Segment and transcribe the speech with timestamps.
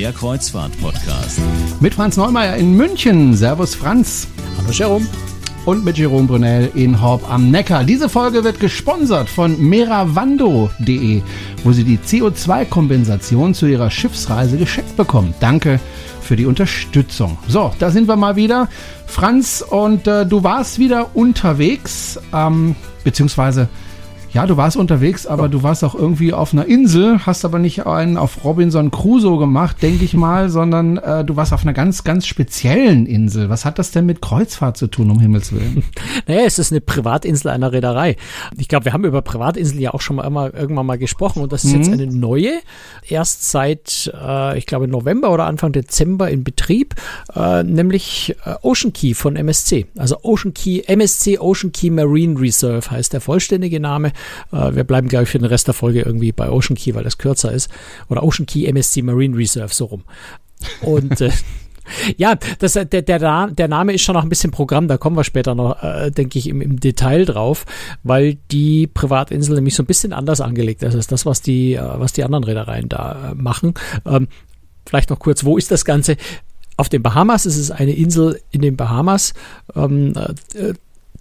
[0.00, 1.40] der Kreuzfahrt-Podcast.
[1.80, 3.34] Mit Franz Neumeier in München.
[3.34, 4.28] Servus Franz.
[4.56, 5.06] Hallo Jerome.
[5.64, 7.82] Und mit Jerome Brunel in Horb am Neckar.
[7.82, 11.20] Diese Folge wird gesponsert von meravando.de,
[11.64, 15.34] wo Sie die CO2-Kompensation zu Ihrer Schiffsreise geschenkt bekommen.
[15.40, 15.80] Danke
[16.20, 17.36] für die Unterstützung.
[17.48, 18.68] So, da sind wir mal wieder.
[19.06, 23.68] Franz, und äh, du warst wieder unterwegs, ähm, beziehungsweise
[24.32, 27.86] ja, du warst unterwegs, aber du warst auch irgendwie auf einer Insel, hast aber nicht
[27.86, 32.04] einen auf Robinson Crusoe gemacht, denke ich mal, sondern äh, du warst auf einer ganz,
[32.04, 33.48] ganz speziellen Insel.
[33.48, 35.84] Was hat das denn mit Kreuzfahrt zu tun, um Himmels Willen?
[36.26, 38.16] Naja, es ist eine Privatinsel einer Reederei.
[38.56, 41.52] Ich glaube, wir haben über Privatinseln ja auch schon mal immer, irgendwann mal gesprochen und
[41.52, 41.78] das ist mhm.
[41.78, 42.52] jetzt eine neue,
[43.08, 46.94] erst seit, äh, ich glaube, November oder Anfang Dezember in Betrieb,
[47.34, 49.86] äh, nämlich äh, Ocean Key von MSC.
[49.96, 54.12] Also Ocean Key, MSC Ocean Key Marine Reserve heißt der vollständige Name.
[54.52, 57.04] Äh, wir bleiben, glaube ich, für den Rest der Folge irgendwie bei Ocean Key, weil
[57.04, 57.70] das kürzer ist.
[58.08, 60.04] Oder Ocean Key MSC Marine Reserve, so rum.
[60.82, 61.30] Und äh,
[62.16, 65.24] ja, das, der, der, der Name ist schon noch ein bisschen Programm, da kommen wir
[65.24, 67.64] später noch, äh, denke ich, im, im Detail drauf,
[68.02, 71.82] weil die Privatinsel nämlich so ein bisschen anders angelegt ist als das, was die, äh,
[71.82, 73.74] was die anderen Reedereien da äh, machen.
[74.06, 74.28] Ähm,
[74.86, 76.16] vielleicht noch kurz, wo ist das Ganze?
[76.76, 79.34] Auf den Bahamas ist es eine Insel in den Bahamas.
[79.74, 80.12] Ähm,
[80.54, 80.74] äh,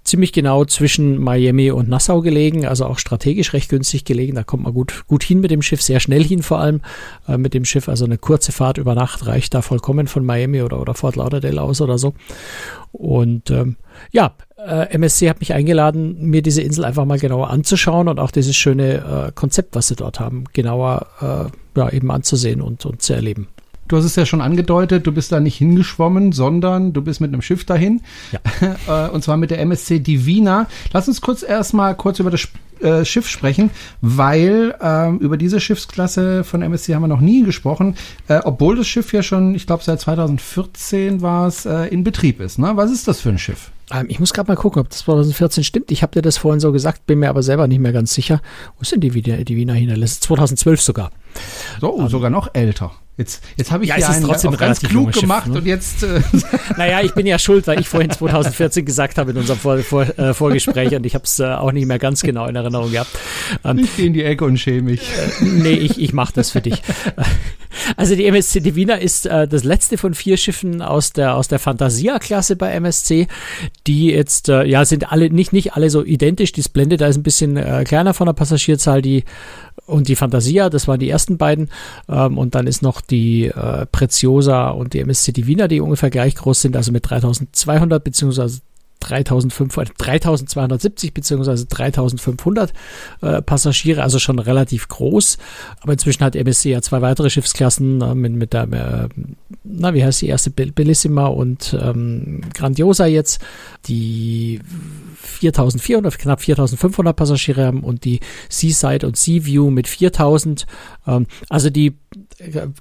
[0.07, 4.35] ziemlich genau zwischen Miami und Nassau gelegen, also auch strategisch recht günstig gelegen.
[4.35, 6.81] Da kommt man gut, gut hin mit dem Schiff, sehr schnell hin vor allem
[7.27, 7.89] äh, mit dem Schiff.
[7.89, 11.61] Also eine kurze Fahrt über Nacht reicht da vollkommen von Miami oder, oder Fort Lauderdale
[11.61, 12.13] aus oder so.
[12.91, 13.75] Und ähm,
[14.11, 18.31] ja, äh, MSC hat mich eingeladen, mir diese Insel einfach mal genauer anzuschauen und auch
[18.31, 23.01] dieses schöne äh, Konzept, was sie dort haben, genauer äh, ja, eben anzusehen und, und
[23.01, 23.49] zu erleben.
[23.87, 27.33] Du hast es ja schon angedeutet, du bist da nicht hingeschwommen, sondern du bist mit
[27.33, 28.01] einem Schiff dahin.
[28.31, 28.39] Ja.
[28.87, 30.67] Äh, und zwar mit der MSC Divina.
[30.93, 32.47] Lass uns kurz erstmal kurz über das
[32.79, 33.71] äh, Schiff sprechen,
[34.01, 37.95] weil ähm, über diese Schiffsklasse von MSC haben wir noch nie gesprochen,
[38.27, 42.39] äh, obwohl das Schiff ja schon, ich glaube seit 2014 war es, äh, in Betrieb
[42.39, 42.59] ist.
[42.59, 42.71] Ne?
[42.75, 43.71] Was ist das für ein Schiff?
[43.91, 45.91] Ähm, ich muss gerade mal gucken, ob das 2014 stimmt.
[45.91, 48.41] Ich habe dir das vorhin so gesagt, bin mir aber selber nicht mehr ganz sicher.
[48.77, 50.19] Wo ist denn die, die Wiener Hinterlässe?
[50.21, 51.11] 2012 sogar.
[51.81, 52.91] So, um, sogar noch älter.
[53.17, 55.59] Jetzt, jetzt habe ich ja, hier einen trotzdem ganz klug gemacht Schiff, ne?
[55.59, 56.03] und jetzt.
[56.03, 56.21] Äh
[56.77, 60.03] naja, ich bin ja schuld, weil ich vorhin 2014 gesagt habe in unserem Vor Vor
[60.19, 63.09] äh, Vorgespräch und ich habe es äh, auch nicht mehr ganz genau in Erinnerung gehabt.
[63.63, 65.01] Ähm, ich gehe in die Ecke und schäme mich.
[65.01, 66.81] Äh, nee, ich, ich mache das für dich.
[67.95, 71.59] Also die MSC Divina ist äh, das letzte von vier Schiffen aus der aus der
[71.59, 73.27] Fantasia-Klasse bei MSC.
[73.85, 76.51] Die jetzt äh, ja sind alle nicht nicht alle so identisch.
[76.51, 79.01] Die Splendid da ist ein bisschen äh, kleiner von der Passagierzahl.
[79.01, 79.25] Die
[79.87, 81.69] und die Fantasia, das waren die ersten beiden.
[82.07, 86.35] Ähm, und dann ist noch die äh, Preziosa und die MSC Divina, die ungefähr gleich
[86.35, 88.59] groß sind, also mit 3200 beziehungsweise
[89.09, 92.73] 3500, 3270 beziehungsweise 3500
[93.21, 95.37] äh, Passagiere, also schon relativ groß.
[95.81, 99.09] Aber inzwischen hat MSC ja zwei weitere Schiffsklassen äh, mit, mit der, äh,
[99.63, 103.41] na, wie heißt die erste, Bellissima und ähm, Grandiosa jetzt,
[103.87, 104.59] die
[105.21, 108.19] 4400, knapp 4500 Passagiere haben und die
[108.49, 110.65] Seaside und Seaview mit 4000.
[111.05, 111.97] Ähm, also die,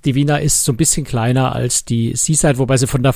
[0.04, 3.14] die Wiener ist so ein bisschen kleiner als die Seaside, wobei sie von der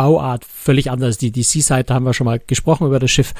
[0.00, 1.18] Bauart völlig anders.
[1.18, 3.34] Die, die Seaside, da haben wir schon mal gesprochen über das Schiff,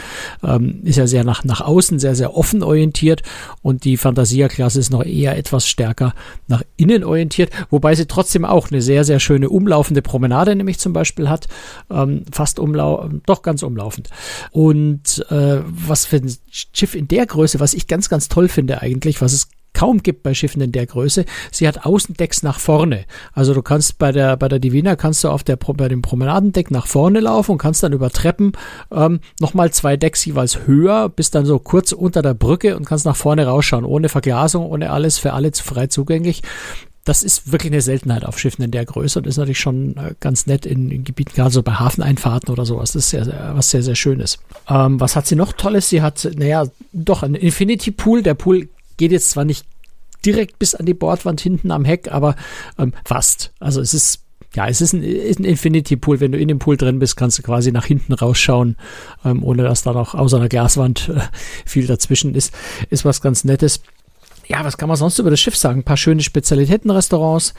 [0.44, 3.22] ähm, ist ja sehr nach, nach außen, sehr, sehr offen orientiert
[3.62, 6.12] und die Fantasia-Klasse ist noch eher etwas stärker
[6.48, 10.92] nach innen orientiert, wobei sie trotzdem auch eine sehr, sehr schöne umlaufende Promenade nämlich zum
[10.92, 11.48] Beispiel hat,
[11.90, 14.10] ähm, fast umlaufend, doch ganz umlaufend.
[14.50, 18.82] Und äh, was für ein Schiff in der Größe, was ich ganz, ganz toll finde
[18.82, 21.24] eigentlich, was es kaum gibt bei Schiffen in der Größe.
[21.50, 23.04] Sie hat Außendecks nach vorne.
[23.32, 26.70] Also du kannst bei der, bei der Divina kannst du auf der, bei dem Promenadendeck
[26.70, 28.52] nach vorne laufen und kannst dann über Treppen
[28.92, 33.04] ähm, nochmal zwei Decks jeweils höher, bist dann so kurz unter der Brücke und kannst
[33.04, 36.42] nach vorne rausschauen, ohne Verglasung, ohne alles, für alle frei zugänglich
[37.04, 40.14] das ist wirklich eine Seltenheit auf Schiffen in der Größe und ist natürlich schon äh,
[40.20, 42.92] ganz nett in, in Gebieten, gerade so bei Hafeneinfahrten oder sowas.
[42.92, 44.38] Das ist sehr, sehr was sehr, sehr Schönes.
[44.68, 45.88] Ähm, was hat sie noch Tolles?
[45.88, 48.22] Sie hat, naja, doch ein Infinity Pool.
[48.22, 48.68] Der Pool
[49.00, 49.66] geht jetzt zwar nicht
[50.26, 52.36] direkt bis an die Bordwand hinten am Heck, aber
[52.78, 53.52] ähm, fast.
[53.58, 54.20] Also es ist
[54.54, 56.20] ja, es ist ein, ein Infinity Pool.
[56.20, 58.76] Wenn du in dem Pool drin bist, kannst du quasi nach hinten rausschauen,
[59.24, 61.20] ähm, ohne dass da noch außer einer Glaswand äh,
[61.64, 62.52] viel dazwischen ist.
[62.90, 63.80] Ist was ganz Nettes.
[64.48, 65.80] Ja, was kann man sonst über das Schiff sagen?
[65.80, 67.54] Ein paar schöne Spezialitätenrestaurants,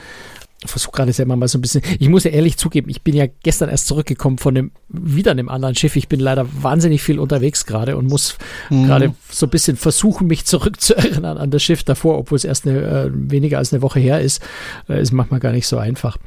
[0.66, 1.82] versuche gerade selber mal so ein bisschen.
[2.00, 5.50] Ich muss ja ehrlich zugeben, ich bin ja gestern erst zurückgekommen von dem wieder einem
[5.50, 5.96] anderen Schiff.
[5.96, 8.38] Ich bin leider wahnsinnig viel unterwegs gerade und muss
[8.70, 8.86] mhm.
[8.86, 12.80] gerade so ein bisschen versuchen, mich zurückzuerinnern an das Schiff davor, obwohl es erst eine,
[12.80, 14.42] äh, weniger als eine Woche her ist.
[14.88, 16.18] Äh, ist manchmal gar nicht so einfach.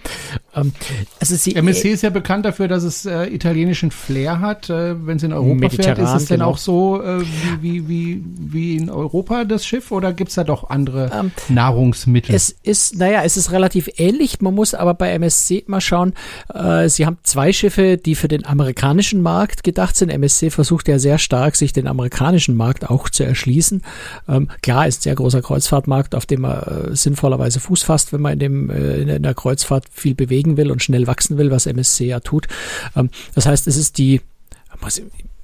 [0.54, 0.72] Ähm,
[1.20, 4.70] also sie, MSC ist ja bekannt dafür, dass es äh, italienischen Flair hat.
[4.70, 6.28] Äh, Wenn es in Europa fährt, ist es genau.
[6.28, 7.20] denn auch so äh,
[7.60, 11.32] wie, wie, wie, wie in Europa das Schiff oder gibt es da doch andere ähm,
[11.48, 12.34] Nahrungsmittel?
[12.34, 14.40] Es ist, naja, es ist relativ ähnlich.
[14.40, 16.14] Man muss aber bei MSC mal schauen,
[16.52, 20.10] äh, sie haben zwei Schiffe, die für den amerikanischen Markt gedacht sind.
[20.10, 23.82] MSC versucht ja sehr stark, sich den amerikanischen Markt auch zu erschließen.
[24.28, 28.20] Ähm, klar ist ein sehr großer Kreuzfahrtmarkt, auf dem man äh, sinnvollerweise Fuß fasst, wenn
[28.20, 31.50] man in, dem, äh, in der Kreuzfahrt viel bewegt bewegen will und schnell wachsen will,
[31.50, 32.46] was MSC ja tut.
[32.96, 34.20] Ähm, das heißt, es ist die,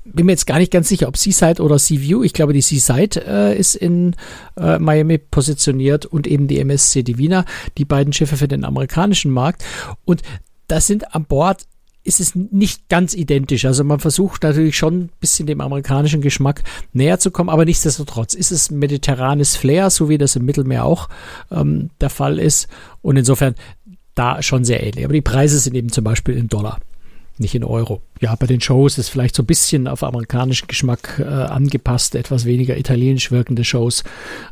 [0.05, 2.23] bin mir jetzt gar nicht ganz sicher, ob Seaside oder Seaview.
[2.23, 4.17] Ich glaube, die Seaside äh, ist in
[4.57, 7.45] äh, Miami positioniert und eben die MSC Divina,
[7.79, 9.65] die beiden Schiffe für den amerikanischen Markt.
[10.05, 10.23] Und
[10.69, 11.67] das sind an Bord
[12.03, 13.67] ist es nicht ganz identisch.
[13.67, 16.63] Also man versucht natürlich schon ein bisschen dem amerikanischen Geschmack
[16.93, 21.09] näher zu kommen, aber nichtsdestotrotz ist es mediterranes Flair, so wie das im Mittelmeer auch
[21.51, 22.69] ähm, der Fall ist.
[23.03, 23.55] Und insofern
[24.15, 25.05] da schon sehr ähnlich.
[25.05, 26.79] Aber die Preise sind eben zum Beispiel in Dollar,
[27.39, 28.03] nicht in Euro.
[28.21, 32.45] Ja, bei den Shows ist vielleicht so ein bisschen auf amerikanischen Geschmack äh, angepasst, etwas
[32.45, 34.05] weniger italienisch wirkende Shows.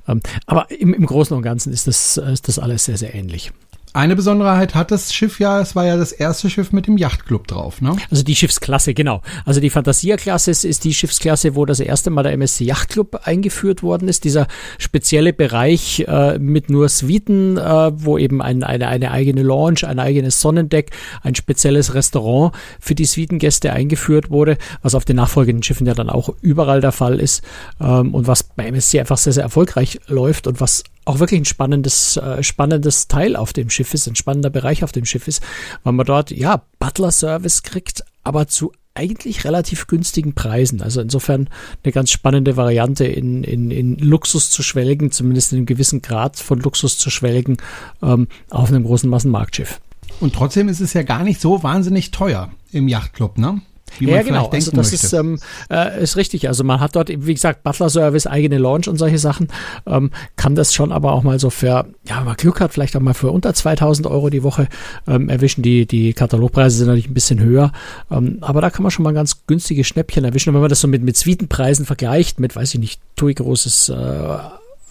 [0.07, 3.53] Ähm, aber im, im Großen und Ganzen ist das, ist das alles sehr, sehr ähnlich.
[3.99, 7.49] Eine Besonderheit hat das Schiff ja, es war ja das erste Schiff mit dem Yachtclub
[7.49, 7.97] drauf, ne?
[8.13, 9.23] Also die Schiffsklasse, genau.
[9.45, 14.07] Also die Fantasia-Klasse ist die Schiffsklasse, wo das erste Mal der MSC Yachtclub eingeführt worden
[14.07, 14.23] ist.
[14.23, 14.47] Dieser
[14.79, 19.99] spezielle Bereich äh, mit nur Suiten, äh, wo eben ein, eine, eine eigene Lounge, ein
[19.99, 20.93] eigenes Sonnendeck,
[21.23, 26.09] ein spezielles Restaurant für die Suitengäste eingeführt wurde, was auf den nachfolgenden Schiffen ja dann
[26.09, 27.43] auch überall der Fall ist
[27.81, 31.47] ähm, und was bei MSC einfach sehr, sehr erfolgreich läuft und was auch wirklich ein
[31.47, 35.43] spannendes, äh, spannendes Teil auf dem Schiff ist, ein spannender Bereich auf dem Schiff ist,
[35.83, 40.83] weil man dort, ja, Butler-Service kriegt, aber zu eigentlich relativ günstigen Preisen.
[40.83, 41.49] Also insofern
[41.83, 46.37] eine ganz spannende Variante, in, in, in Luxus zu schwelgen, zumindest in einem gewissen Grad
[46.37, 47.57] von Luxus zu schwelgen,
[48.03, 49.81] ähm, auf einem großen Massenmarktschiff.
[50.21, 53.63] Und trotzdem ist es ja gar nicht so wahnsinnig teuer im Yachtclub, ne?
[53.99, 54.49] Wie man ja, genau.
[54.49, 55.39] Also das ist, ähm,
[55.71, 56.49] äh, ist richtig.
[56.49, 59.49] Also man hat dort, wie gesagt, Butler-Service, eigene Launch und solche Sachen.
[59.87, 62.97] Ähm, kann das schon aber auch mal so für, ja, wenn man Glück hat, vielleicht
[62.97, 64.69] auch mal für unter 2000 Euro die Woche
[65.07, 65.63] ähm, erwischen.
[65.63, 67.73] Die, die Katalogpreise sind natürlich ein bisschen höher.
[68.11, 70.51] Ähm, aber da kann man schon mal ganz günstige Schnäppchen erwischen.
[70.51, 73.89] Und wenn man das so mit, mit Suitenpreisen vergleicht, mit, weiß ich nicht, TUI großes
[73.91, 74.39] äh,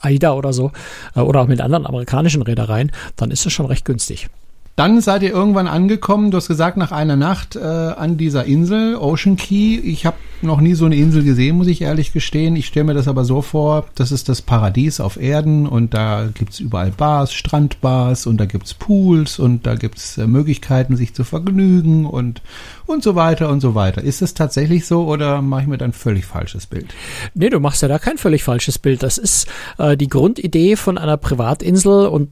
[0.02, 0.72] AIDA oder so,
[1.16, 4.30] äh, oder auch mit anderen amerikanischen Reedereien, dann ist es schon recht günstig.
[4.78, 8.96] Dann seid ihr irgendwann angekommen, du hast gesagt, nach einer Nacht äh, an dieser Insel,
[8.96, 9.80] Ocean Key.
[9.80, 12.56] Ich habe noch nie so eine Insel gesehen, muss ich ehrlich gestehen.
[12.56, 16.30] Ich stelle mir das aber so vor, das ist das Paradies auf Erden und da
[16.32, 21.24] gibt's überall Bars, Strandbars und da gibt's Pools und da gibt's äh, Möglichkeiten, sich zu
[21.24, 22.44] vergnügen und,
[22.86, 24.04] und so weiter und so weiter.
[24.04, 26.94] Ist das tatsächlich so oder mache ich mir dann völlig falsches Bild?
[27.34, 29.02] Nee, du machst ja da kein völlig falsches Bild.
[29.02, 29.48] Das ist
[29.80, 32.30] äh, die Grundidee von einer Privatinsel und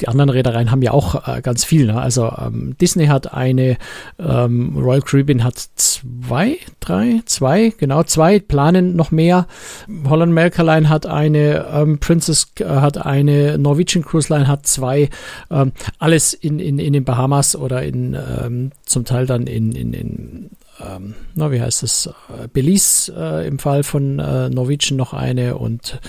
[0.00, 1.86] die anderen Reedereien haben ja auch äh, ganz viel.
[1.86, 2.00] Ne?
[2.00, 3.76] Also ähm, Disney hat eine,
[4.18, 9.46] ähm, Royal Caribbean hat zwei, drei, zwei, genau zwei, planen noch mehr.
[10.08, 15.10] Holland America Line hat eine, ähm, Princess äh, hat eine, Norwegian Cruise Line hat zwei.
[15.50, 19.92] Ähm, alles in, in, in den Bahamas oder in ähm, zum Teil dann in, in,
[19.92, 20.50] in
[20.80, 22.06] ähm, na, wie heißt das?
[22.06, 26.00] Äh, Belize äh, im Fall von äh, Norwegian noch eine und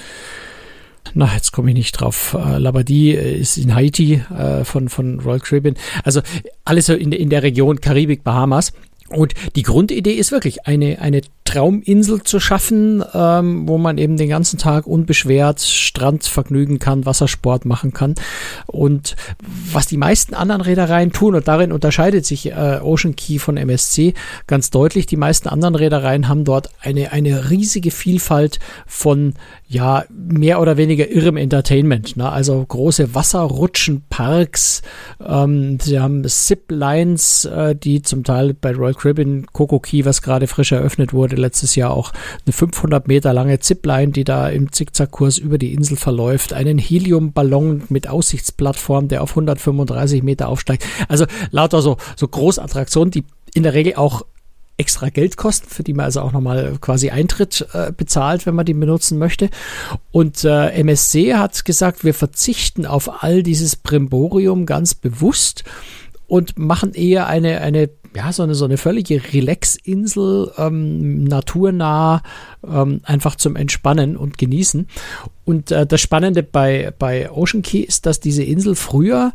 [1.14, 2.38] na, jetzt komme ich nicht drauf.
[2.40, 5.76] Äh, Labadie äh, ist in Haiti äh, von, von Royal Caribbean.
[6.04, 6.22] Also
[6.64, 8.74] alles in, in der Region Karibik, Bahamas.
[9.10, 14.30] Und die Grundidee ist wirklich eine, eine Trauminsel zu schaffen, ähm, wo man eben den
[14.30, 18.16] ganzen Tag unbeschwert Strand vergnügen kann, Wassersport machen kann.
[18.68, 19.16] Und
[19.72, 24.14] was die meisten anderen Reedereien tun, und darin unterscheidet sich äh, Ocean Key von MSC
[24.48, 29.34] ganz deutlich, die meisten anderen Reedereien haben dort eine, eine riesige Vielfalt von
[29.68, 32.18] ja, mehr oder weniger irrem Entertainment.
[32.18, 32.30] Ne?
[32.30, 34.82] Also große Wasserrutschen, Parks,
[35.26, 40.48] ähm, sie haben Zip-Lines, äh, die zum Teil bei Royal Caribbean, Coco Key, was gerade
[40.48, 42.14] frisch eröffnet wurde, letztes Jahr auch
[42.46, 47.84] eine 500 Meter lange Zipline, die da im Zickzackkurs über die Insel verläuft, einen Heliumballon
[47.90, 50.86] mit Aussichtsplattform, der auf 135 Meter aufsteigt.
[51.08, 54.24] Also lauter so, so Großattraktionen, die in der Regel auch
[54.78, 58.66] extra Geld kosten, für die man also auch nochmal quasi Eintritt äh, bezahlt, wenn man
[58.66, 59.50] die benutzen möchte.
[60.12, 65.64] Und äh, MSC hat gesagt, wir verzichten auf all dieses Brimborium ganz bewusst
[66.32, 72.24] und machen eher eine, eine ja, so eine, so eine völlige Relax-Insel, ähm, naturnah,
[72.66, 74.88] ähm, einfach zum Entspannen und Genießen.
[75.44, 79.34] Und äh, das Spannende bei, bei Ocean Key ist, dass diese Insel früher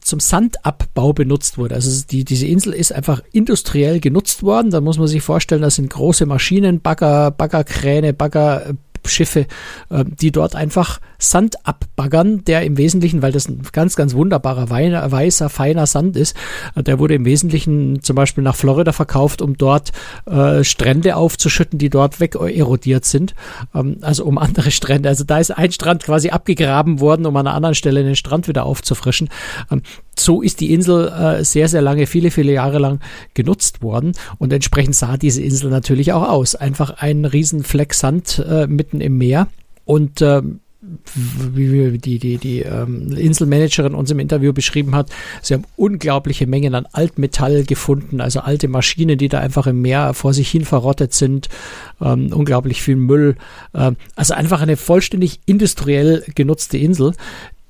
[0.00, 1.76] zum Sandabbau benutzt wurde.
[1.76, 4.70] Also die, diese Insel ist einfach industriell genutzt worden.
[4.70, 8.74] Da muss man sich vorstellen, das sind große Maschinen, Bagger, Baggerkräne, Bagger,
[9.08, 9.46] Schiffe,
[9.90, 14.70] äh, die dort einfach Sand abbaggern, der im Wesentlichen, weil das ein ganz, ganz wunderbarer
[14.70, 16.36] weißer, feiner Sand ist,
[16.74, 19.92] äh, der wurde im Wesentlichen zum Beispiel nach Florida verkauft, um dort
[20.26, 23.34] äh, Strände aufzuschütten, die dort wegerodiert sind.
[23.74, 25.08] Ähm, also um andere Strände.
[25.08, 28.48] Also da ist ein Strand quasi abgegraben worden, um an einer anderen Stelle den Strand
[28.48, 29.28] wieder aufzufrischen.
[29.70, 29.82] Ähm,
[30.18, 33.00] so ist die Insel äh, sehr, sehr lange, viele, viele Jahre lang
[33.34, 36.54] genutzt worden und entsprechend sah diese Insel natürlich auch aus.
[36.54, 39.48] Einfach ein riesen Fleck Sand äh, mitten im Meer
[39.84, 40.60] und ähm,
[41.16, 45.10] wie die, die, die ähm, Inselmanagerin uns im Interview beschrieben hat,
[45.42, 50.14] sie haben unglaubliche Mengen an Altmetall gefunden, also alte Maschinen, die da einfach im Meer
[50.14, 51.48] vor sich hin verrottet sind,
[52.00, 53.36] ähm, unglaublich viel Müll.
[53.74, 57.14] Ähm, also einfach eine vollständig industriell genutzte Insel,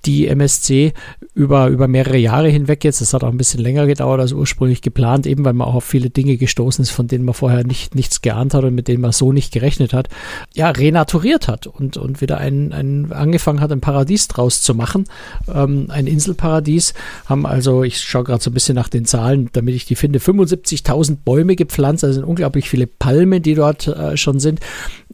[0.07, 0.93] die MSC
[1.35, 4.83] über, über mehrere Jahre hinweg jetzt, das hat auch ein bisschen länger gedauert als ursprünglich
[4.83, 7.95] geplant, eben weil man auch auf viele Dinge gestoßen ist, von denen man vorher nicht,
[7.95, 10.09] nichts geahnt hat und mit denen man so nicht gerechnet hat,
[10.55, 15.05] ja, renaturiert hat und, und wieder ein, ein, angefangen hat, ein Paradies draus zu machen,
[15.53, 16.95] ähm, ein Inselparadies,
[17.27, 20.21] haben also, ich schaue gerade so ein bisschen nach den Zahlen, damit ich die finde,
[20.21, 24.61] 75.000 Bäume gepflanzt, also sind unglaublich viele Palmen, die dort äh, schon sind.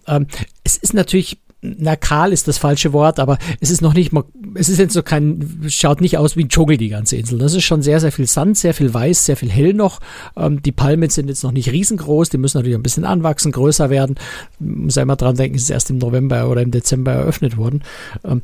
[0.06, 0.26] Ähm,
[0.64, 4.24] es ist natürlich na, kahl ist das falsche Wort, aber es ist noch nicht mal,
[4.54, 7.38] es ist jetzt so kein, schaut nicht aus wie ein Dschungel, die ganze Insel.
[7.38, 10.00] Das ist schon sehr, sehr viel Sand, sehr viel weiß, sehr viel hell noch.
[10.36, 13.90] Ähm, die Palmen sind jetzt noch nicht riesengroß, die müssen natürlich ein bisschen anwachsen, größer
[13.90, 14.16] werden.
[14.58, 17.82] Muss ja immer dran denken, es ist erst im November oder im Dezember eröffnet worden.
[18.24, 18.40] Ähm,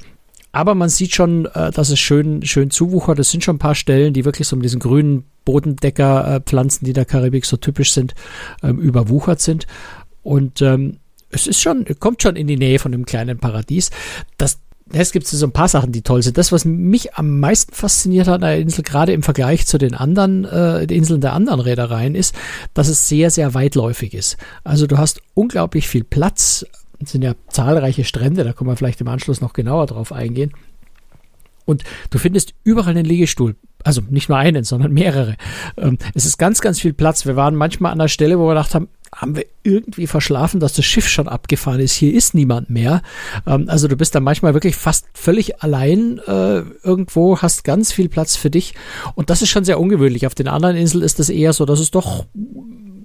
[0.53, 3.19] aber man sieht schon, äh, dass es schön, schön zuwuchert.
[3.19, 6.93] Es sind schon ein paar Stellen, die wirklich so mit diesen grünen Bodendeckerpflanzen, äh, die
[6.93, 8.15] der Karibik so typisch sind,
[8.63, 9.67] ähm, überwuchert sind.
[10.23, 10.99] Und ähm,
[11.37, 13.91] es ist schon, kommt schon in die Nähe von einem kleinen Paradies.
[14.39, 14.59] Das,
[14.93, 16.39] es gibt so ein paar Sachen, die toll sind.
[16.39, 19.95] Das, was mich am meisten fasziniert hat an der Insel, gerade im Vergleich zu den
[19.95, 22.35] anderen äh, Inseln der anderen Reedereien, ist,
[22.75, 24.37] dass es sehr, sehr weitläufig ist.
[24.65, 26.65] Also du hast unglaublich viel Platz.
[26.99, 30.53] Es sind ja zahlreiche Strände, da können wir vielleicht im Anschluss noch genauer drauf eingehen.
[31.67, 33.57] Und du findest überall einen Liegestuhl.
[33.83, 35.37] Also nicht nur einen, sondern mehrere.
[35.77, 37.27] Ähm, es ist ganz, ganz viel Platz.
[37.27, 40.75] Wir waren manchmal an der Stelle, wo wir gedacht haben, haben wir irgendwie verschlafen, dass
[40.75, 41.95] das Schiff schon abgefahren ist.
[41.95, 43.03] Hier ist niemand mehr.
[43.47, 48.09] Ähm, also du bist dann manchmal wirklich fast völlig allein äh, irgendwo, hast ganz viel
[48.09, 48.75] Platz für dich.
[49.15, 50.27] Und das ist schon sehr ungewöhnlich.
[50.27, 52.27] Auf den anderen Inseln ist das eher so, dass es doch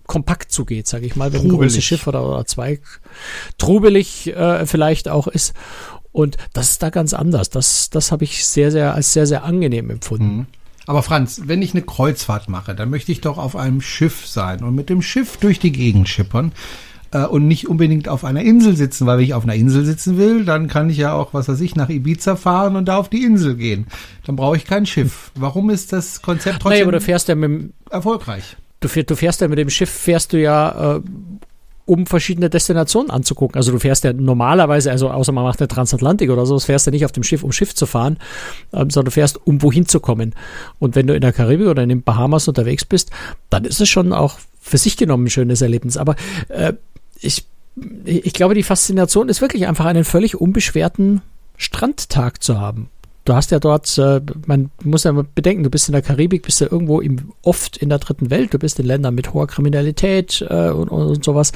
[0.06, 1.56] kompakt zugeht, sage ich mal, wenn trubelig.
[1.56, 2.82] ein großes Schiff oder, oder zwei
[3.58, 5.54] trubelig äh, vielleicht auch ist.
[6.12, 7.50] Und das ist da ganz anders.
[7.50, 10.36] Das, das habe ich sehr, sehr als sehr, sehr angenehm empfunden.
[10.40, 10.48] Mhm.
[10.88, 14.64] Aber Franz, wenn ich eine Kreuzfahrt mache, dann möchte ich doch auf einem Schiff sein
[14.64, 16.54] und mit dem Schiff durch die Gegend schippern
[17.12, 20.18] äh, und nicht unbedingt auf einer Insel sitzen, weil wenn ich auf einer Insel sitzen
[20.18, 23.10] will, dann kann ich ja auch, was weiß ich, nach Ibiza fahren und da auf
[23.10, 23.88] die Insel gehen.
[24.26, 25.32] Dann brauche ich kein Schiff.
[25.36, 28.58] Warum ist das Konzept trotzdem naja, aber du fährst ja mit dem, erfolgreich?
[28.80, 31.02] Du, fährst, du fährst ja mit dem Schiff, fährst du ja äh,
[31.86, 33.58] um verschiedene Destinationen anzugucken.
[33.58, 36.92] Also du fährst ja normalerweise, also außer man macht eine Transatlantik oder so, fährst du
[36.92, 38.18] nicht auf dem Schiff, um Schiff zu fahren,
[38.74, 40.36] ähm, sondern du fährst, um wohin zu kommen.
[40.80, 43.12] Und wenn du in der Karibik oder in den Bahamas unterwegs bist,
[43.50, 45.98] dann ist es schon auch für sich genommen ein schönes Erlebnis.
[45.98, 46.16] Aber
[46.50, 46.74] äh,
[47.20, 47.46] ich,
[48.06, 51.22] ich glaube, die Faszination ist wirklich einfach einen völlig unbeschwerten
[51.58, 52.90] Strandtag zu haben
[53.26, 56.62] du hast ja dort, äh, man muss ja bedenken, du bist in der Karibik, bist
[56.62, 60.46] ja irgendwo im, oft in der dritten Welt, du bist in Ländern mit hoher Kriminalität
[60.50, 61.52] äh, und, und sowas.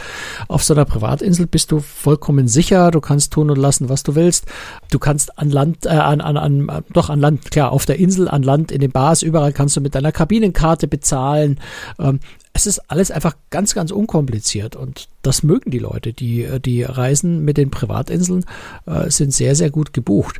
[0.47, 4.15] Auf so einer Privatinsel bist du vollkommen sicher, du kannst tun und lassen, was du
[4.15, 4.45] willst.
[4.91, 8.27] Du kannst an Land, äh, an, an, an, doch an Land, klar, auf der Insel,
[8.27, 11.59] an Land, in den Bars, überall kannst du mit deiner Kabinenkarte bezahlen.
[11.99, 12.19] Ähm,
[12.53, 16.13] es ist alles einfach ganz, ganz unkompliziert und das mögen die Leute.
[16.13, 18.45] Die, die Reisen mit den Privatinseln
[18.85, 20.39] äh, sind sehr, sehr gut gebucht.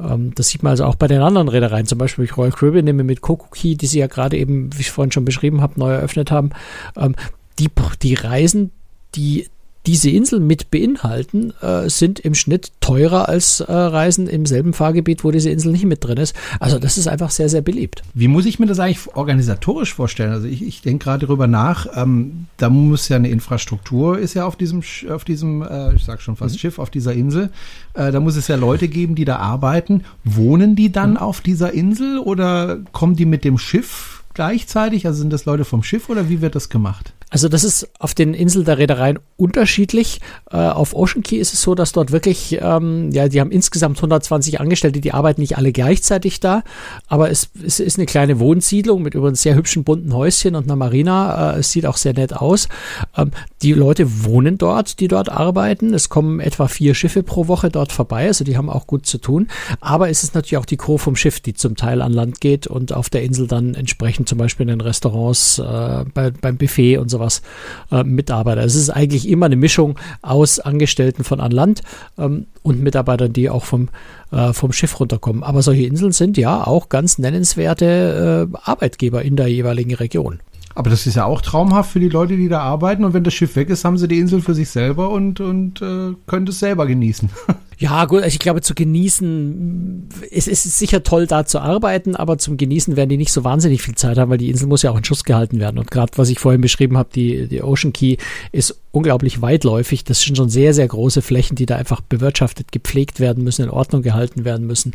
[0.00, 3.04] Ähm, das sieht man also auch bei den anderen Reedereien, zum Beispiel Royal Caribbean nehme
[3.04, 6.30] mit Kokuki, die sie ja gerade eben, wie ich vorhin schon beschrieben habe, neu eröffnet
[6.30, 6.50] haben.
[6.96, 7.14] Ähm,
[7.58, 7.68] die,
[8.02, 8.70] die Reisen,
[9.14, 9.48] die
[9.86, 15.24] diese Insel mit beinhalten, äh, sind im Schnitt teurer als äh, Reisen im selben Fahrgebiet,
[15.24, 16.34] wo diese Insel nicht mit drin ist.
[16.60, 18.02] Also das ist einfach sehr, sehr beliebt.
[18.14, 20.32] Wie muss ich mir das eigentlich organisatorisch vorstellen?
[20.32, 24.46] Also ich, ich denke gerade darüber nach, ähm, da muss ja eine Infrastruktur, ist ja
[24.46, 26.58] auf diesem, auf diesem, äh, ich sag schon fast mhm.
[26.58, 27.50] Schiff, auf dieser Insel.
[27.94, 30.04] Äh, da muss es ja Leute geben, die da arbeiten.
[30.24, 31.16] Wohnen die dann mhm.
[31.16, 35.06] auf dieser Insel oder kommen die mit dem Schiff gleichzeitig?
[35.06, 37.12] Also sind das Leute vom Schiff oder wie wird das gemacht?
[37.32, 40.20] Also das ist auf den Inseln der Reedereien unterschiedlich.
[40.50, 43.96] Äh, auf Ocean Key ist es so, dass dort wirklich, ähm, ja, die haben insgesamt
[43.96, 46.62] 120 Angestellte, die arbeiten nicht alle gleichzeitig da,
[47.06, 50.76] aber es, es ist eine kleine Wohnsiedlung mit übrigens sehr hübschen bunten Häuschen und einer
[50.76, 51.54] Marina.
[51.54, 52.68] Äh, es sieht auch sehr nett aus.
[53.16, 53.30] Ähm,
[53.62, 55.94] die Leute wohnen dort, die dort arbeiten.
[55.94, 59.18] Es kommen etwa vier Schiffe pro Woche dort vorbei, also die haben auch gut zu
[59.18, 59.48] tun.
[59.80, 62.66] Aber es ist natürlich auch die Crew vom Schiff, die zum Teil an Land geht
[62.66, 66.98] und auf der Insel dann entsprechend zum Beispiel in den Restaurants, äh, bei, beim Buffet
[66.98, 67.42] und sowas
[67.90, 68.64] äh, mitarbeitet.
[68.64, 71.82] Es ist eigentlich immer eine Mischung aus Angestellten von an Land
[72.18, 73.88] ähm, und Mitarbeitern, die auch vom,
[74.30, 75.42] äh, vom Schiff runterkommen.
[75.42, 80.40] Aber solche Inseln sind ja auch ganz nennenswerte äh, Arbeitgeber in der jeweiligen Region.
[80.74, 83.04] Aber das ist ja auch traumhaft für die Leute, die da arbeiten.
[83.04, 85.82] Und wenn das Schiff weg ist, haben sie die Insel für sich selber und, und
[85.82, 87.30] äh, können es selber genießen.
[87.82, 92.56] Ja, gut, ich glaube, zu genießen, es ist sicher toll, da zu arbeiten, aber zum
[92.56, 94.96] Genießen werden die nicht so wahnsinnig viel Zeit haben, weil die Insel muss ja auch
[94.96, 95.80] in Schuss gehalten werden.
[95.80, 98.18] Und gerade, was ich vorhin beschrieben habe, die, die Ocean Key
[98.52, 100.04] ist unglaublich weitläufig.
[100.04, 103.70] Das sind schon sehr, sehr große Flächen, die da einfach bewirtschaftet, gepflegt werden müssen, in
[103.70, 104.92] Ordnung gehalten werden müssen.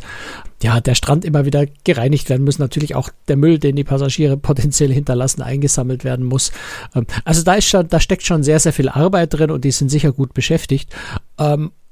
[0.62, 2.58] Ja, der Strand immer wieder gereinigt werden muss.
[2.58, 6.52] Natürlich auch der Müll, den die Passagiere potenziell hinterlassen, eingesammelt werden muss.
[6.94, 9.72] Ähm, also da ist schon, da steckt schon sehr, sehr viel Arbeit drin und die
[9.72, 10.96] sind sicher gut beschäftigt.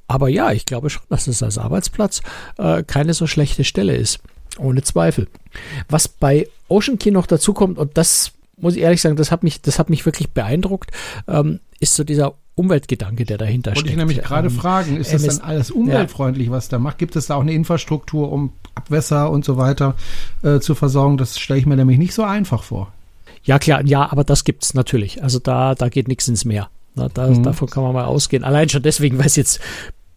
[0.09, 2.23] Aber ja, ich glaube schon, dass es als Arbeitsplatz
[2.59, 4.21] äh, keine so schlechte Stelle ist.
[4.59, 5.29] Ohne Zweifel.
[5.89, 9.43] Was bei Ocean Key noch dazu kommt, und das muss ich ehrlich sagen, das hat
[9.43, 10.91] mich, das hat mich wirklich beeindruckt,
[11.29, 13.91] ähm, ist so dieser Umweltgedanke, der dahinter Wollte steckt.
[13.93, 16.53] ich nämlich gerade ähm, fragen, ist das dann alles umweltfreundlich, ja.
[16.53, 16.97] was da macht?
[16.97, 19.95] Gibt es da auch eine Infrastruktur, um Abwässer und so weiter
[20.43, 21.19] äh, zu versorgen?
[21.19, 22.93] Das stelle ich mir nämlich nicht so einfach vor.
[23.45, 25.23] Ja, klar, ja, aber das gibt's natürlich.
[25.23, 26.71] Also da, da geht nichts ins Meer.
[26.95, 27.43] Na, da, mhm.
[27.43, 28.43] Davon kann man mal ausgehen.
[28.43, 29.61] Allein schon deswegen, weil es jetzt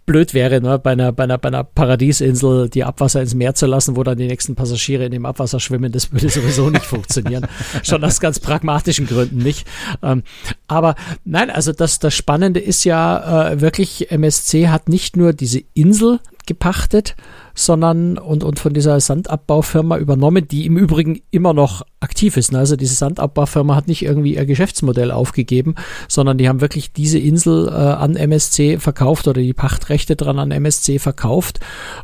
[0.09, 3.67] blöd wäre, ne, bei einer, bei einer, bei einer Paradiesinsel die Abwasser ins Meer zu
[3.67, 7.45] lassen, wo dann die nächsten Passagiere in dem Abwasser schwimmen, das würde sowieso nicht funktionieren.
[7.83, 9.67] Schon aus ganz pragmatischen Gründen nicht.
[10.01, 10.23] Ähm,
[10.67, 15.61] aber nein, also das, das Spannende ist ja äh, wirklich, MSC hat nicht nur diese
[15.75, 17.15] Insel gepachtet,
[17.53, 22.53] sondern und, und von dieser Sandabbaufirma übernommen, die im Übrigen immer noch aktiv ist.
[22.55, 25.75] Also diese Sandabbaufirma hat nicht irgendwie ihr Geschäftsmodell aufgegeben,
[26.07, 30.51] sondern die haben wirklich diese Insel äh, an MSC verkauft oder die Pachtrechte dran an
[30.51, 31.59] MSC verkauft.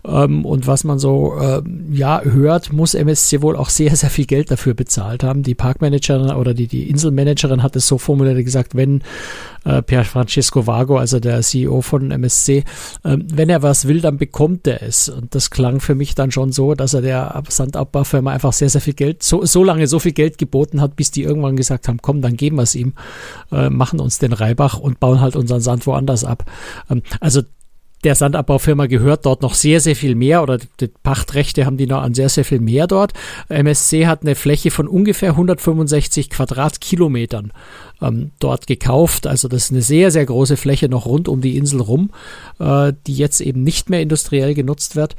[0.05, 1.61] Ähm, und was man so äh,
[1.91, 5.43] ja hört, muss MSC wohl auch sehr, sehr viel Geld dafür bezahlt haben.
[5.43, 9.01] Die Parkmanagerin oder die, die Inselmanagerin hat es so formuliert gesagt, wenn
[9.65, 12.63] äh, Pier Francesco Vago, also der CEO von MSC, äh,
[13.03, 15.09] wenn er was will, dann bekommt er es.
[15.09, 18.81] Und das klang für mich dann schon so, dass er der Sandabbaufirma einfach sehr, sehr
[18.81, 21.99] viel Geld, so, so lange so viel Geld geboten hat, bis die irgendwann gesagt haben,
[22.01, 22.93] komm, dann geben wir es ihm,
[23.51, 26.45] äh, machen uns den Reibach und bauen halt unseren Sand woanders ab.
[26.89, 27.41] Ähm, also
[28.05, 32.03] der Sandabbaufirma gehört dort noch sehr, sehr viel mehr oder die Pachtrechte haben die noch
[32.03, 33.13] an sehr, sehr viel mehr dort.
[33.49, 37.51] MSC hat eine Fläche von ungefähr 165 Quadratkilometern
[38.03, 39.25] ähm, dort gekauft.
[39.25, 42.11] Also das ist eine sehr, sehr große Fläche noch rund um die Insel rum,
[42.59, 45.15] äh, die jetzt eben nicht mehr industriell genutzt wird.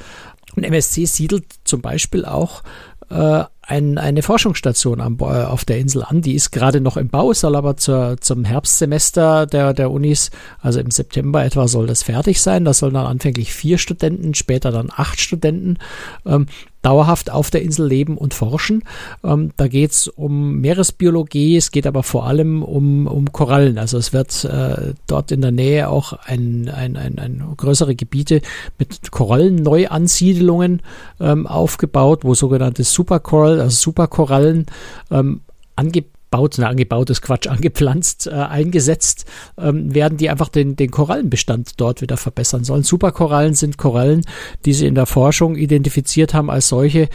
[0.55, 2.63] Und MSC siedelt zum Beispiel auch
[3.11, 6.23] äh, ein, eine Forschungsstation am, äh, auf der Insel an.
[6.23, 10.81] Die ist gerade noch im Bau, soll aber zur, zum Herbstsemester der, der Unis, also
[10.81, 12.65] im September etwa, soll das fertig sein.
[12.65, 15.79] Da sollen dann anfänglich vier Studenten, später dann acht Studenten
[16.25, 16.47] ähm,
[16.87, 18.85] dauerhaft auf der Insel leben und forschen.
[19.25, 23.77] Ähm, da geht es um Meeresbiologie, es geht aber vor allem um, um Korallen.
[23.77, 28.41] Also es wird äh, dort in der Nähe auch ein, ein, ein, ein größere Gebiete
[28.79, 30.81] mit Korallenneuansiedelungen
[31.19, 34.67] ähm, aufgebaut, wo sogenannte Supercoral, also Superkorallen
[35.11, 35.41] ähm,
[35.75, 39.27] angebaut angebaut, na, angebaut Quatsch, angepflanzt, äh, eingesetzt
[39.59, 42.83] ähm, werden, die einfach den, den Korallenbestand dort wieder verbessern sollen.
[42.83, 44.23] Superkorallen sind Korallen,
[44.65, 47.09] die sie in der Forschung identifiziert haben als solche,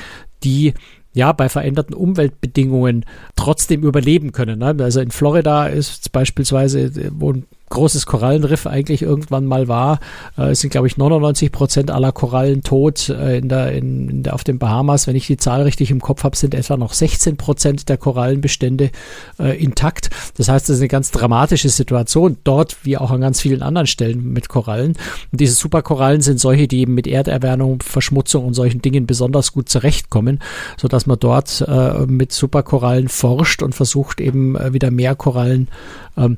[0.43, 0.73] die
[1.13, 4.59] ja, bei veränderten Umweltbedingungen trotzdem überleben können.
[4.59, 4.75] Ne?
[4.79, 9.99] Also in Florida ist beispielsweise, wo ein großes Korallenriff eigentlich irgendwann mal war.
[10.37, 14.23] Äh, es sind, glaube ich, 99 Prozent aller Korallen tot äh, in der, in, in
[14.23, 15.07] der, auf den Bahamas.
[15.07, 18.91] Wenn ich die Zahl richtig im Kopf habe, sind etwa noch 16 Prozent der Korallenbestände
[19.39, 20.11] äh, intakt.
[20.37, 23.87] Das heißt, das ist eine ganz dramatische Situation dort, wie auch an ganz vielen anderen
[23.87, 24.93] Stellen mit Korallen.
[25.31, 29.69] Und diese Superkorallen sind solche, die eben mit Erderwärmung, Verschmutzung und solchen Dingen besonders gut
[29.69, 30.39] zurechtkommen,
[30.77, 35.69] sodass man dort äh, mit Superkorallen forscht und versucht eben äh, wieder mehr Korallen
[36.17, 36.37] ähm,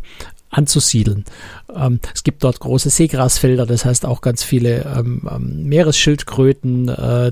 [0.54, 1.26] anzusiedeln.
[1.76, 6.90] Ähm, es gibt dort große Seegrasfelder, das heißt auch ganz viele ähm, ähm Meeresschildkröten.
[6.90, 7.32] Äh,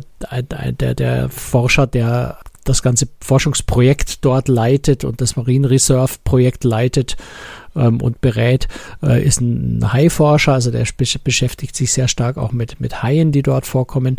[0.73, 7.17] der, der Forscher, der das ganze Forschungsprojekt dort leitet und das Marine Reserve Projekt leitet
[7.75, 8.67] ähm, und berät,
[9.01, 10.85] äh, ist ein Haiforscher, also der
[11.23, 14.17] beschäftigt sich sehr stark auch mit, mit Haien, die dort vorkommen.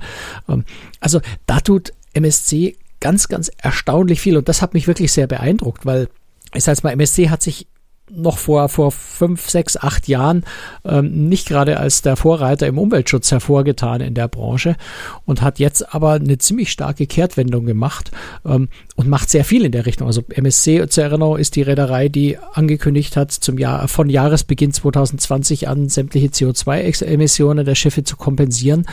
[0.49, 0.65] Ähm,
[1.01, 5.87] also da tut MSC ganz, ganz erstaunlich viel und das hat mich wirklich sehr beeindruckt,
[5.87, 6.09] weil
[6.55, 7.67] ich sage mal, MSC hat sich
[8.11, 10.45] noch vor, vor fünf, sechs, acht Jahren
[10.85, 14.77] ähm, nicht gerade als der Vorreiter im Umweltschutz hervorgetan in der Branche
[15.25, 18.11] und hat jetzt aber eine ziemlich starke Kehrtwendung gemacht
[18.45, 20.07] ähm, und macht sehr viel in der Richtung.
[20.07, 25.89] Also MSC Erinnerung ist die Reederei, die angekündigt hat, zum Jahr, von Jahresbeginn 2020 an
[25.89, 28.87] sämtliche CO2-Emissionen der Schiffe zu kompensieren.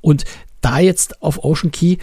[0.00, 0.24] Und
[0.60, 1.98] da jetzt auf Ocean Key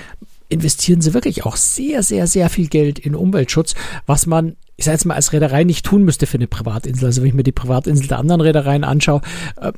[0.49, 4.95] investieren sie wirklich auch sehr, sehr, sehr viel Geld in Umweltschutz, was man ich sage
[4.95, 7.05] jetzt mal, als Reederei nicht tun müsste für eine Privatinsel.
[7.05, 9.21] Also wenn ich mir die Privatinsel der anderen Reedereien anschaue,
[9.61, 9.71] äh,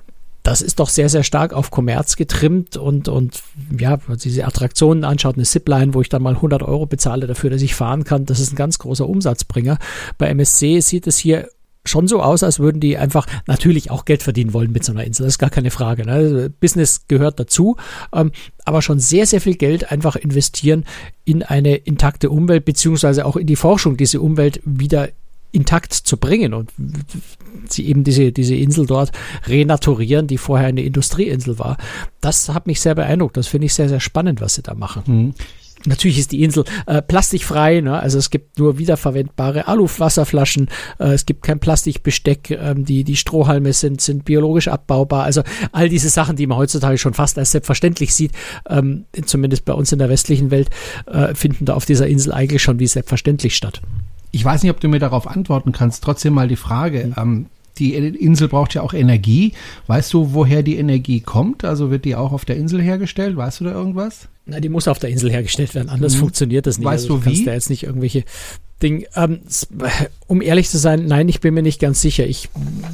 [0.46, 3.42] das ist doch sehr, sehr stark auf Kommerz getrimmt und, und
[3.80, 7.26] ja, wenn man diese Attraktionen anschaut, eine Zipline, wo ich dann mal 100 Euro bezahle
[7.26, 9.80] dafür, dass ich fahren kann, das ist ein ganz großer Umsatzbringer.
[10.20, 11.50] Bei MSC sieht es hier
[11.86, 15.04] schon so aus, als würden die einfach natürlich auch Geld verdienen wollen mit so einer
[15.04, 15.26] Insel.
[15.26, 16.06] Das ist gar keine Frage.
[16.06, 16.14] Ne?
[16.14, 17.78] Also Business gehört dazu,
[18.14, 18.32] ähm,
[18.64, 20.86] aber schon sehr, sehr viel Geld einfach investieren
[21.24, 25.10] in eine intakte Umwelt, beziehungsweise auch in die Forschung, diese Umwelt wieder
[25.52, 26.72] intakt zu bringen und
[27.70, 29.12] sie eben diese, diese Insel dort
[29.48, 31.78] renaturieren, die vorher eine Industrieinsel war.
[32.20, 33.38] Das hat mich sehr beeindruckt.
[33.38, 35.04] Das finde ich sehr, sehr spannend, was sie da machen.
[35.06, 35.34] Mhm.
[35.86, 38.00] Natürlich ist die Insel äh, plastikfrei, ne?
[38.00, 40.70] also es gibt nur wiederverwendbare Alufasserflaschen,
[41.00, 45.90] äh, es gibt kein Plastikbesteck, ähm, die, die Strohhalme sind, sind biologisch abbaubar, also all
[45.90, 48.32] diese Sachen, die man heutzutage schon fast als selbstverständlich sieht,
[48.70, 50.70] ähm, zumindest bei uns in der westlichen Welt,
[51.06, 53.82] äh, finden da auf dieser Insel eigentlich schon wie selbstverständlich statt.
[54.32, 57.46] Ich weiß nicht, ob du mir darauf antworten kannst, trotzdem mal die Frage, ähm,
[57.78, 59.54] die Insel braucht ja auch Energie.
[59.88, 61.66] Weißt du, woher die Energie kommt?
[61.66, 63.36] Also wird die auch auf der Insel hergestellt?
[63.36, 64.30] Weißt du da irgendwas?
[64.46, 66.20] Na, die muss auf der Insel hergestellt werden, anders mhm.
[66.20, 66.86] funktioniert das nicht.
[66.86, 67.44] Weißt also, du, wie?
[67.46, 68.24] Da jetzt nicht irgendwelche
[68.82, 69.06] Dinge.
[69.16, 69.40] Ähm,
[70.28, 72.28] um ehrlich zu sein, nein, ich bin mir nicht ganz sicher.
[72.28, 72.50] Ich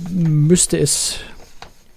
[0.10, 1.20] müsste es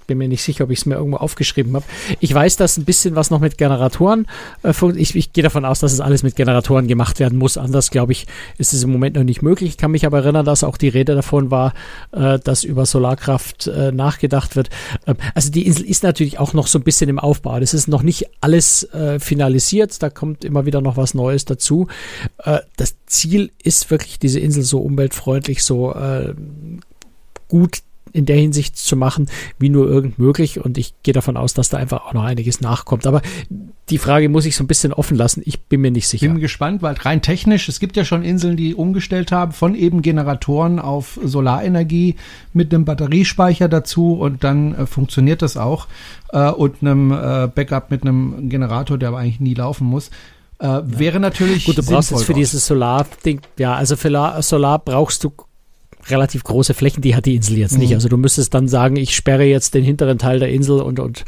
[0.07, 1.85] bin mir nicht sicher, ob ich es mir irgendwo aufgeschrieben habe.
[2.21, 4.27] Ich weiß, dass ein bisschen was noch mit Generatoren
[4.63, 7.57] äh, ich, ich gehe davon aus, dass es alles mit Generatoren gemacht werden muss.
[7.57, 8.27] Anders, glaube ich,
[8.59, 9.71] ist es im Moment noch nicht möglich.
[9.71, 11.75] Ich kann mich aber erinnern, dass auch die Rede davon war,
[12.13, 14.71] äh, dass über Solarkraft äh, nachgedacht wird.
[15.07, 17.59] Ähm, also die Insel ist natürlich auch noch so ein bisschen im Aufbau.
[17.61, 20.03] Das ist noch nicht alles äh, finalisiert.
[20.03, 21.89] Da kommt immer wieder noch was Neues dazu.
[22.39, 26.35] Äh, das Ziel ist wirklich, diese Insel so umweltfreundlich, so äh,
[27.49, 27.83] gut
[28.15, 30.65] in der Hinsicht zu machen, wie nur irgend möglich.
[30.65, 33.07] Und ich gehe davon aus, dass da einfach auch noch einiges nachkommt.
[33.07, 33.21] Aber
[33.91, 35.43] die Frage muss ich so ein bisschen offen lassen.
[35.45, 36.29] Ich bin mir nicht sicher.
[36.29, 40.01] Bin gespannt, weil rein technisch, es gibt ja schon Inseln, die umgestellt haben von eben
[40.01, 42.15] Generatoren auf Solarenergie
[42.53, 45.89] mit einem Batteriespeicher dazu und dann äh, funktioniert das auch
[46.33, 50.11] äh, und einem äh, Backup mit einem Generator, der aber eigentlich nie laufen muss.
[50.61, 50.81] Äh.
[50.85, 51.67] Wäre natürlich.
[51.67, 55.33] Gut, du brauchst jetzt für dieses Solar-Ding, ja, also für Solar brauchst du
[56.09, 57.91] relativ große Flächen, die hat die Insel jetzt nicht.
[57.91, 57.97] Mhm.
[57.97, 61.25] Also du müsstest dann sagen, ich sperre jetzt den hinteren Teil der Insel und, und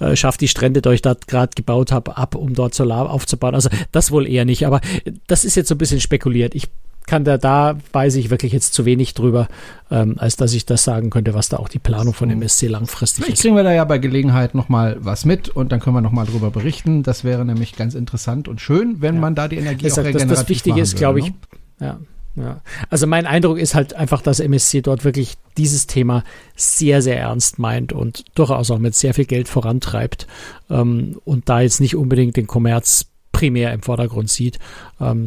[0.00, 3.54] äh, schaffe die Strände, die ich da gerade gebaut habe, ab, um dort Solar aufzubauen.
[3.54, 4.66] Also das wohl eher nicht.
[4.66, 4.80] Aber
[5.26, 6.54] das ist jetzt so ein bisschen spekuliert.
[6.54, 6.68] Ich
[7.06, 9.48] kann da, da weiß ich wirklich jetzt zu wenig drüber,
[9.90, 13.24] ähm, als dass ich das sagen könnte, was da auch die Planung von MSC langfristig
[13.24, 13.42] Vielleicht ist.
[13.42, 16.50] kriegen wir da ja bei Gelegenheit nochmal was mit und dann können wir nochmal drüber
[16.50, 17.02] berichten.
[17.02, 19.20] Das wäre nämlich ganz interessant und schön, wenn ja.
[19.20, 21.34] man da die Energie das, auch regenerativ Das, das Wichtige ist, glaube ich, ne?
[21.80, 21.98] ja,
[22.34, 26.24] ja, also mein Eindruck ist halt einfach, dass MSC dort wirklich dieses Thema
[26.56, 30.26] sehr, sehr ernst meint und durchaus auch mit sehr viel Geld vorantreibt
[30.70, 34.58] ähm, und da jetzt nicht unbedingt den Kommerz primär im Vordergrund sieht.
[35.00, 35.26] Ähm,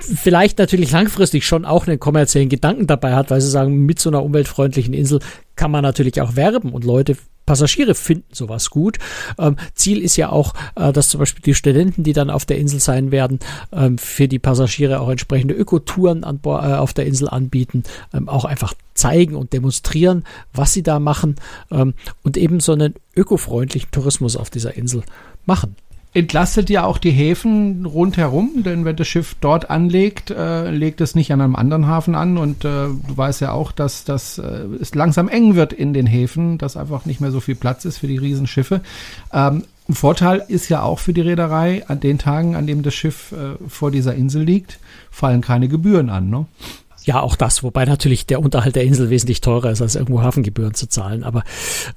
[0.00, 4.10] vielleicht natürlich langfristig schon auch einen kommerziellen Gedanken dabei hat, weil sie sagen, mit so
[4.10, 5.20] einer umweltfreundlichen Insel
[5.56, 7.16] kann man natürlich auch werben und Leute
[7.48, 8.98] Passagiere finden sowas gut.
[9.38, 12.58] Ähm, Ziel ist ja auch, äh, dass zum Beispiel die Studenten, die dann auf der
[12.58, 13.38] Insel sein werden,
[13.72, 18.44] ähm, für die Passagiere auch entsprechende Ökotouren an, äh, auf der Insel anbieten, ähm, auch
[18.44, 21.36] einfach zeigen und demonstrieren, was sie da machen
[21.70, 25.02] ähm, und eben so einen ökofreundlichen Tourismus auf dieser Insel
[25.46, 25.74] machen
[26.14, 31.14] entlastet ja auch die Häfen rundherum, denn wenn das Schiff dort anlegt, äh, legt es
[31.14, 34.64] nicht an einem anderen Hafen an und äh, du weißt ja auch, dass das äh,
[34.80, 37.98] es langsam eng wird in den Häfen, dass einfach nicht mehr so viel Platz ist
[37.98, 38.80] für die Riesenschiffe.
[39.32, 42.94] Ähm, ein Vorteil ist ja auch für die Reederei, an den Tagen, an dem das
[42.94, 44.78] Schiff äh, vor dieser Insel liegt,
[45.10, 46.28] fallen keine Gebühren an.
[46.28, 46.46] Ne?
[47.04, 50.74] Ja, auch das, wobei natürlich der Unterhalt der Insel wesentlich teurer ist, als irgendwo Hafengebühren
[50.74, 51.24] zu zahlen.
[51.24, 51.42] Aber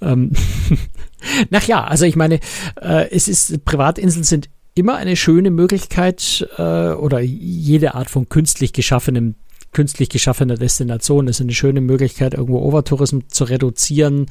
[0.02, 0.32] ähm,
[1.50, 2.40] nach ja, also ich meine,
[2.82, 8.74] äh, es ist Privatinseln sind immer eine schöne Möglichkeit äh, oder jede Art von künstlich
[8.74, 9.36] geschaffenem
[9.72, 11.26] künstlich geschaffene Destination.
[11.26, 14.28] Das ist eine schöne Möglichkeit, irgendwo Overtourism zu reduzieren,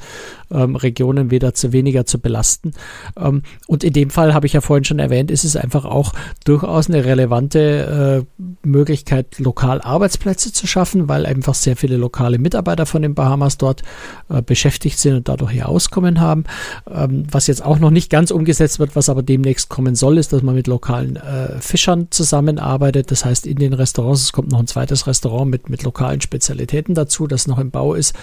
[0.51, 2.73] ähm, Regionen wieder zu weniger zu belasten.
[3.17, 6.13] Ähm, und in dem Fall habe ich ja vorhin schon erwähnt, ist es einfach auch
[6.45, 12.85] durchaus eine relevante äh, Möglichkeit, lokal Arbeitsplätze zu schaffen, weil einfach sehr viele lokale Mitarbeiter
[12.85, 13.81] von den Bahamas dort
[14.29, 16.43] äh, beschäftigt sind und dadurch ihr Auskommen haben.
[16.89, 20.33] Ähm, was jetzt auch noch nicht ganz umgesetzt wird, was aber demnächst kommen soll, ist,
[20.33, 23.09] dass man mit lokalen äh, Fischern zusammenarbeitet.
[23.09, 26.21] Das heißt, in den Restaurants, es kommt noch ein zweites Restaurant Restaurant mit, mit lokalen
[26.21, 28.13] Spezialitäten dazu, das noch im Bau ist,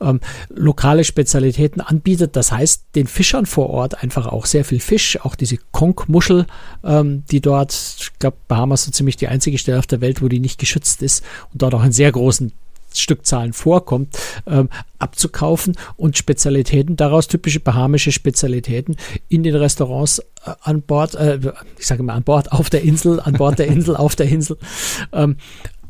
[0.00, 2.36] ähm, lokale Spezialitäten anbietet.
[2.36, 6.46] Das heißt, den Fischern vor Ort einfach auch sehr viel Fisch, auch diese Konkmuschel,
[6.84, 10.28] ähm, die dort, ich glaube, Bahamas so ziemlich die einzige Stelle auf der Welt, wo
[10.28, 12.52] die nicht geschützt ist und dort auch in sehr großen
[12.94, 14.68] Stückzahlen vorkommt, ähm,
[14.98, 18.96] abzukaufen und Spezialitäten daraus, typische bahamische Spezialitäten
[19.28, 21.38] in den Restaurants äh, an Bord, äh,
[21.78, 24.56] ich sage mal an Bord, auf der Insel, an Bord der Insel, auf der Insel
[25.12, 25.36] ähm,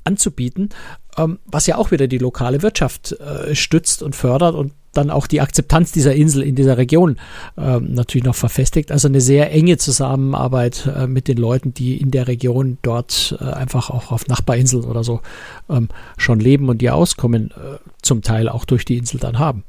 [0.04, 0.70] anzubieten,
[1.16, 5.26] ähm, was ja auch wieder die lokale Wirtschaft äh, stützt und fördert und dann auch
[5.26, 7.18] die Akzeptanz dieser Insel in dieser Region
[7.56, 8.90] äh, natürlich noch verfestigt.
[8.90, 13.44] Also eine sehr enge Zusammenarbeit äh, mit den Leuten, die in der Region dort äh,
[13.44, 15.20] einfach auch auf Nachbarinseln oder so
[15.68, 19.64] ähm, schon leben und ihr Auskommen äh, zum Teil auch durch die Insel dann haben.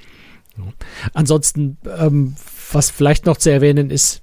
[1.13, 2.35] Ansonsten, ähm,
[2.71, 4.21] was vielleicht noch zu erwähnen ist,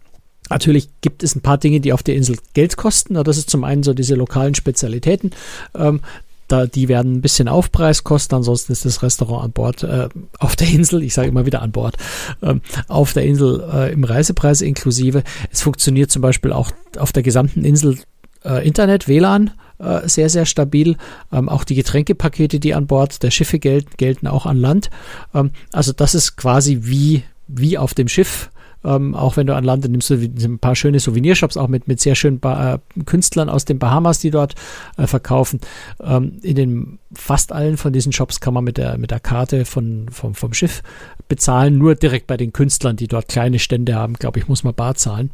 [0.51, 3.15] Natürlich gibt es ein paar Dinge, die auf der Insel Geld kosten.
[3.15, 5.31] Das ist zum einen so diese lokalen Spezialitäten.
[5.75, 6.01] Ähm,
[6.49, 10.55] da, die werden ein bisschen Aufpreis kosten, ansonsten ist das Restaurant an Bord äh, auf
[10.55, 11.97] der Insel, ich sage immer wieder an Bord,
[12.43, 15.25] ähm, auf der Insel äh, im Reisepreis inklusive.
[15.51, 17.99] Es funktioniert zum Beispiel auch auf der gesamten Insel
[18.45, 20.97] äh, Internet, WLAN, äh, sehr, sehr stabil.
[21.33, 24.91] Ähm, auch die Getränkepakete, die an Bord der Schiffe gelten, gelten auch an Land.
[25.35, 28.51] Ähm, also das ist quasi wie, wie auf dem Schiff
[28.87, 32.01] ähm, auch wenn du an Land nimmst, du ein paar schöne Souvenirshops, auch mit, mit
[32.01, 34.55] sehr schönen ba äh, Künstlern aus den Bahamas, die dort
[34.97, 35.61] äh, verkaufen.
[36.03, 39.65] Ähm, in den fast allen von diesen Shops kann man mit der, mit der Karte
[39.65, 40.83] von, vom, vom Schiff
[41.29, 41.77] bezahlen.
[41.79, 44.95] Nur direkt bei den Künstlern, die dort kleine Stände haben, glaube ich, muss man bar
[44.95, 45.31] zahlen.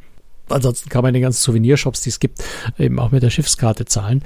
[0.48, 2.42] Ansonsten kann man in den ganzen Souvenirshops, die es gibt,
[2.78, 4.22] eben auch mit der Schiffskarte zahlen.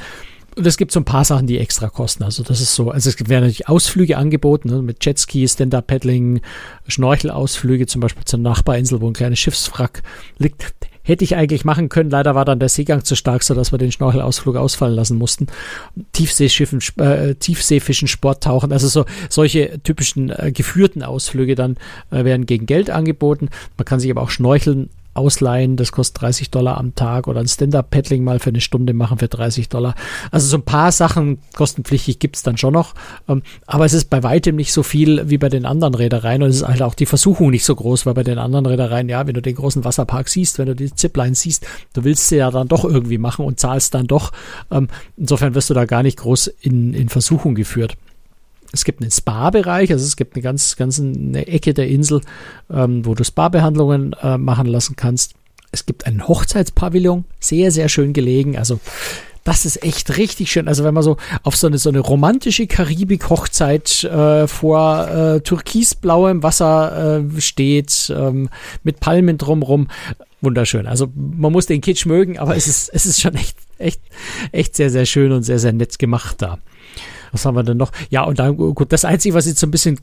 [0.56, 2.24] Und es gibt so ein paar Sachen, die extra kosten.
[2.24, 6.40] Also das ist so, also es werden natürlich Ausflüge angeboten, ne, mit Jetski, Stand-Up-Paddling,
[6.88, 10.02] Schnorchelausflüge, zum Beispiel zur Nachbarinsel, wo ein kleines Schiffswrack
[10.38, 10.74] liegt.
[11.02, 12.10] Hätte ich eigentlich machen können.
[12.10, 15.46] Leider war dann der Seegang zu stark, so dass wir den Schnorchelausflug ausfallen lassen mussten.
[16.12, 21.76] Tiefseeschiffen, äh, Tiefseefischen, Sporttauchen, also so solche typischen äh, geführten Ausflüge dann
[22.10, 23.50] äh, werden gegen Geld angeboten.
[23.76, 27.48] Man kann sich aber auch Schnorcheln ausleihen, das kostet 30 Dollar am Tag oder ein
[27.48, 29.94] Stand-Up-Paddling mal für eine Stunde machen für 30 Dollar.
[30.30, 32.94] Also so ein paar Sachen kostenpflichtig gibt's dann schon noch,
[33.28, 36.50] ähm, aber es ist bei weitem nicht so viel wie bei den anderen Reedereien und
[36.50, 39.26] es ist halt auch die Versuchung nicht so groß, weil bei den anderen Reedereien, ja,
[39.26, 42.50] wenn du den großen Wasserpark siehst, wenn du die Zipline siehst, du willst sie ja
[42.50, 44.32] dann doch irgendwie machen und zahlst dann doch.
[44.70, 47.96] Ähm, insofern wirst du da gar nicht groß in, in Versuchung geführt.
[48.76, 52.20] Es gibt einen Spa-Bereich, also es gibt eine ganz, ganz eine Ecke der Insel,
[52.70, 55.34] ähm, wo du Spa-Behandlungen äh, machen lassen kannst.
[55.72, 58.56] Es gibt einen Hochzeitspavillon, sehr, sehr schön gelegen.
[58.56, 58.78] Also
[59.44, 60.68] das ist echt richtig schön.
[60.68, 66.42] Also wenn man so auf so eine so eine romantische Karibik-Hochzeit äh, vor äh, türkisblauem
[66.42, 68.48] Wasser äh, steht, ähm,
[68.82, 69.88] mit Palmen drumrum,
[70.40, 70.86] wunderschön.
[70.86, 74.00] Also man muss den Kitsch mögen, aber es ist es ist schon echt echt
[74.50, 76.58] echt sehr sehr schön und sehr sehr nett gemacht da.
[77.32, 77.92] Was haben wir denn noch?
[78.10, 79.98] Ja, und dann, gut, das Einzige, was jetzt so ein bisschen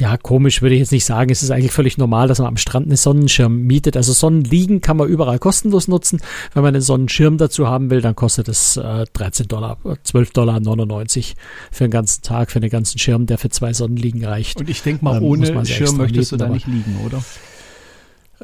[0.00, 1.30] ja, komisch würde ich jetzt nicht sagen.
[1.30, 3.96] Es ist eigentlich völlig normal, dass man am Strand einen Sonnenschirm mietet.
[3.96, 6.20] Also Sonnenliegen kann man überall kostenlos nutzen.
[6.52, 10.58] Wenn man einen Sonnenschirm dazu haben will, dann kostet es äh, 13 Dollar, 12 Dollar
[10.58, 11.36] 99
[11.70, 14.58] für den ganzen Tag, für den ganzen Schirm, der für zwei Sonnenliegen reicht.
[14.58, 17.22] Und ich denke mal, ähm, ohne Schirm möchtest du da nicht liegen, oder?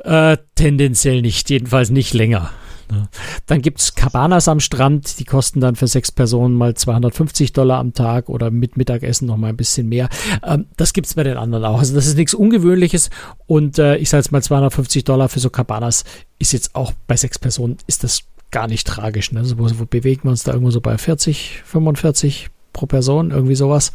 [0.04, 2.50] Äh, tendenziell nicht, jedenfalls nicht länger.
[3.46, 7.78] Dann gibt es Cabanas am Strand, die kosten dann für sechs Personen mal 250 Dollar
[7.78, 10.08] am Tag oder mit Mittagessen noch mal ein bisschen mehr.
[10.42, 11.78] Ähm, das gibt es bei den anderen auch.
[11.78, 13.10] Also das ist nichts Ungewöhnliches
[13.46, 16.04] und äh, ich sage jetzt mal 250 Dollar für so Cabanas
[16.38, 19.32] ist jetzt auch bei sechs Personen ist das gar nicht tragisch.
[19.32, 19.40] Ne?
[19.40, 23.56] Also wo, wo bewegen wir uns da irgendwo so bei 40, 45 pro Person, irgendwie
[23.56, 23.92] sowas.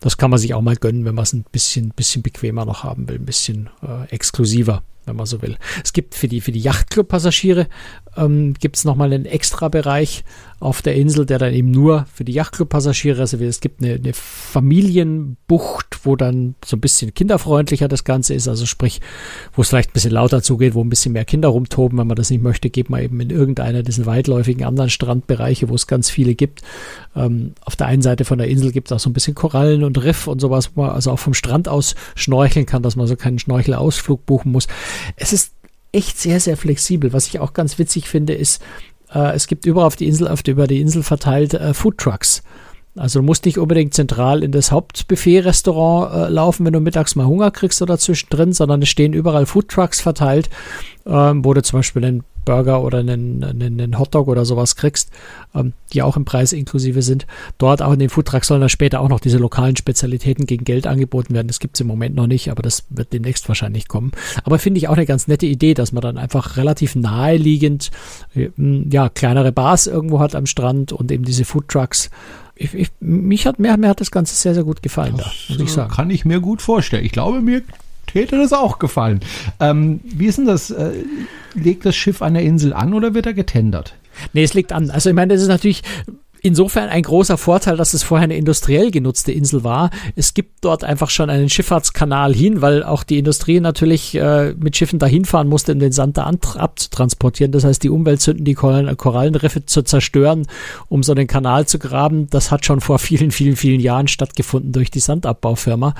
[0.00, 2.84] Das kann man sich auch mal gönnen, wenn man es ein bisschen, bisschen bequemer noch
[2.84, 5.56] haben will, ein bisschen äh, exklusiver wenn man so will.
[5.82, 7.66] Es gibt für die, für die Yachtclub-Passagiere
[8.16, 10.24] ähm, gibt es nochmal einen extra Bereich
[10.60, 13.50] auf der Insel, der dann eben nur für die Yachtclub-Passagiere reserviert.
[13.50, 18.66] Es gibt eine, eine Familienbucht, wo dann so ein bisschen kinderfreundlicher das Ganze ist, also
[18.66, 19.00] sprich,
[19.52, 21.98] wo es vielleicht ein bisschen lauter zugeht, wo ein bisschen mehr Kinder rumtoben.
[21.98, 25.74] Wenn man das nicht möchte, geht man eben in irgendeiner dieser weitläufigen anderen Strandbereiche, wo
[25.74, 26.62] es ganz viele gibt.
[27.14, 29.84] Ähm, auf der einen Seite von der Insel gibt es auch so ein bisschen Korallen
[29.84, 33.06] und Riff und sowas, wo man also auch vom Strand aus schnorcheln kann, dass man
[33.06, 34.66] so keinen Schnorchelausflug buchen muss.
[35.16, 35.52] Es ist
[35.92, 37.12] echt sehr, sehr flexibel.
[37.12, 38.62] Was ich auch ganz witzig finde, ist,
[39.14, 41.98] äh, es gibt überall auf die Insel, auf die, über die Insel verteilt äh, Food
[41.98, 42.42] Trucks.
[42.96, 47.26] Also du musst nicht unbedingt zentral in das Hauptbuffet-Restaurant äh, laufen, wenn du mittags mal
[47.26, 50.50] Hunger kriegst oder zwischendrin, sondern es stehen überall Food Trucks verteilt,
[51.06, 55.10] ähm, wo du zum Beispiel einen Burger oder einen, einen, einen Hotdog oder sowas kriegst,
[55.54, 57.26] ähm, die auch im Preis inklusive sind.
[57.58, 60.86] Dort auch in den Foodtrucks sollen dann später auch noch diese lokalen Spezialitäten gegen Geld
[60.86, 61.48] angeboten werden.
[61.48, 64.12] Das gibt es im Moment noch nicht, aber das wird demnächst wahrscheinlich kommen.
[64.44, 67.90] Aber finde ich auch eine ganz nette Idee, dass man dann einfach relativ naheliegend
[68.34, 72.08] äh, ja, kleinere Bars irgendwo hat am Strand und eben diese Foodtrucks.
[72.54, 75.52] Ich, ich, mich hat, mir, mir hat das Ganze sehr, sehr gut gefallen das, da,
[75.52, 75.92] muss ich sagen.
[75.92, 77.04] Kann ich mir gut vorstellen.
[77.04, 77.60] Ich glaube, mir
[78.14, 79.20] hätte das auch gefallen.
[79.60, 80.70] Ähm, wie ist denn das?
[80.70, 80.92] Äh,
[81.54, 83.94] legt das Schiff an der Insel an oder wird er getendert?
[84.32, 84.90] Nee, es liegt an.
[84.90, 85.82] Also ich meine, das ist natürlich
[86.42, 89.90] insofern ein großer Vorteil, dass es vorher eine industriell genutzte Insel war.
[90.16, 94.76] Es gibt dort einfach schon einen Schifffahrtskanal hin, weil auch die Industrie natürlich äh, mit
[94.76, 97.52] Schiffen dahin fahren musste, um den Sand da abzutransportieren.
[97.52, 100.46] Das heißt, die Umweltzünden, die Korallenriffe zu zerstören,
[100.88, 104.72] um so einen Kanal zu graben, das hat schon vor vielen, vielen, vielen Jahren stattgefunden
[104.72, 105.94] durch die Sandabbaufirma.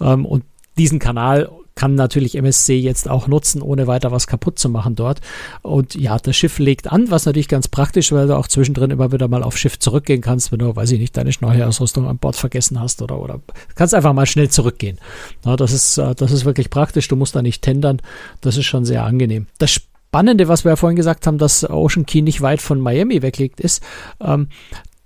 [0.00, 0.44] Ähm, und
[0.78, 5.20] diesen Kanal kann natürlich MSC jetzt auch nutzen, ohne weiter was kaputt zu machen dort.
[5.60, 9.12] Und ja, das Schiff legt an, was natürlich ganz praktisch, weil du auch zwischendrin immer
[9.12, 12.34] wieder mal auf Schiff zurückgehen kannst, wenn du, weiß ich nicht, deine Schnorchelausrüstung an Bord
[12.34, 13.40] vergessen hast oder, oder
[13.74, 14.98] kannst einfach mal schnell zurückgehen.
[15.44, 17.08] Ja, das ist, äh, das ist wirklich praktisch.
[17.08, 18.00] Du musst da nicht tendern.
[18.40, 19.46] Das ist schon sehr angenehm.
[19.58, 23.20] Das Spannende, was wir ja vorhin gesagt haben, dass Ocean Key nicht weit von Miami
[23.20, 23.82] wegliegt, ist,
[24.20, 24.48] ähm,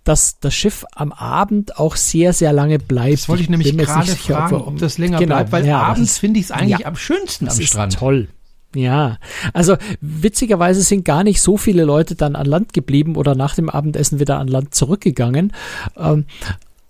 [0.04, 3.14] dass das Schiff am Abend auch sehr, sehr lange bleibt.
[3.14, 6.18] Das wollte ich nämlich gerade fragen, ob, ob, das länger genau, bleibt, weil ja, abends
[6.18, 7.98] finde ich es eigentlich ja, am schönsten am Strand.
[7.98, 8.28] toll.
[8.74, 9.18] Ja,
[9.52, 13.68] also witzigerweise sind gar nicht so viele Leute dann an Land geblieben oder nach dem
[13.68, 15.52] Abendessen wieder an Land zurückgegangen.
[15.96, 16.24] Ähm,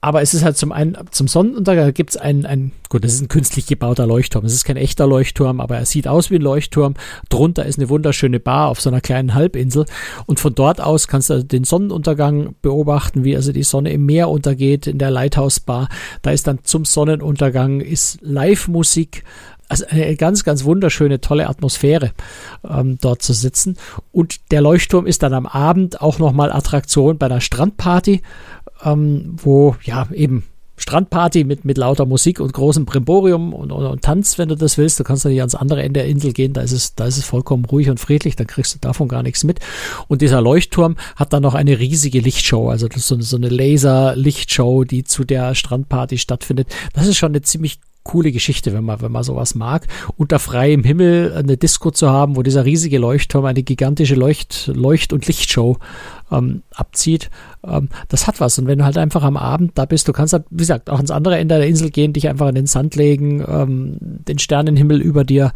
[0.02, 3.20] aber es ist halt zum einen, zum Sonnenuntergang gibt es ein, ein, gut, das ist
[3.20, 4.46] ein künstlich gebauter Leuchtturm.
[4.46, 6.94] Es ist kein echter Leuchtturm, aber er sieht aus wie ein Leuchtturm.
[7.28, 9.84] Drunter ist eine wunderschöne Bar auf so einer kleinen Halbinsel.
[10.24, 14.30] Und von dort aus kannst du den Sonnenuntergang beobachten, wie also die Sonne im Meer
[14.30, 15.88] untergeht in der Lighthouse Bar.
[16.22, 19.24] Da ist dann zum Sonnenuntergang ist Live-Musik.
[19.68, 22.10] Also eine ganz, ganz wunderschöne, tolle Atmosphäre,
[22.68, 23.76] ähm, dort zu sitzen.
[24.10, 28.20] Und der Leuchtturm ist dann am Abend auch nochmal Attraktion bei einer Strandparty
[28.84, 30.44] ähm, wo ja eben
[30.80, 34.78] Strandparty mit, mit lauter Musik und großem Brimborium und, und, und, Tanz, wenn du das
[34.78, 34.98] willst.
[34.98, 37.24] Du kannst nicht ans andere Ende der Insel gehen, da ist es, da ist es
[37.24, 39.60] vollkommen ruhig und friedlich, dann kriegst du davon gar nichts mit.
[40.08, 45.04] Und dieser Leuchtturm hat dann noch eine riesige Lichtshow, also so, so eine Laser-Lichtshow, die
[45.04, 46.68] zu der Strandparty stattfindet.
[46.94, 49.86] Das ist schon eine ziemlich coole Geschichte, wenn man, wenn man sowas mag.
[50.16, 55.12] Unter freiem Himmel eine Disco zu haben, wo dieser riesige Leuchtturm eine gigantische Leucht, Leucht-
[55.12, 55.76] und Lichtshow
[56.32, 57.30] ähm, abzieht,
[57.64, 58.58] ähm, das hat was.
[58.58, 60.96] Und wenn du halt einfach am Abend da bist, du kannst halt, wie gesagt, auch
[60.96, 65.00] ans andere Ende der Insel gehen, dich einfach in den Sand legen, ähm, den Sternenhimmel
[65.00, 65.52] über dir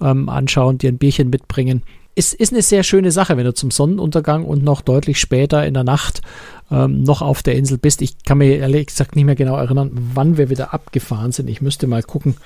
[0.00, 1.82] ähm, anschauen, dir ein Bierchen mitbringen
[2.16, 5.74] ist, ist eine sehr schöne Sache, wenn du zum Sonnenuntergang und noch deutlich später in
[5.74, 6.22] der Nacht
[6.70, 8.02] ähm, noch auf der Insel bist.
[8.02, 11.48] Ich kann mir ehrlich gesagt nicht mehr genau erinnern, wann wir wieder abgefahren sind.
[11.48, 12.36] Ich müsste mal gucken,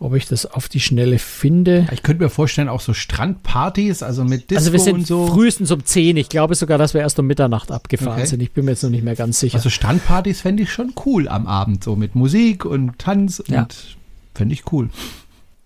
[0.00, 1.86] ob ich das auf die Schnelle finde.
[1.92, 5.26] Ich könnte mir vorstellen, auch so Strandpartys, also mit Disco Also wir sind so.
[5.26, 6.16] frühestens um 10.
[6.16, 8.26] Ich glaube sogar, dass wir erst um Mitternacht abgefahren okay.
[8.26, 8.42] sind.
[8.42, 9.56] Ich bin mir jetzt noch nicht mehr ganz sicher.
[9.56, 13.68] Also Strandpartys fände ich schon cool am Abend, so mit Musik und Tanz und ja.
[14.34, 14.88] fände ich cool.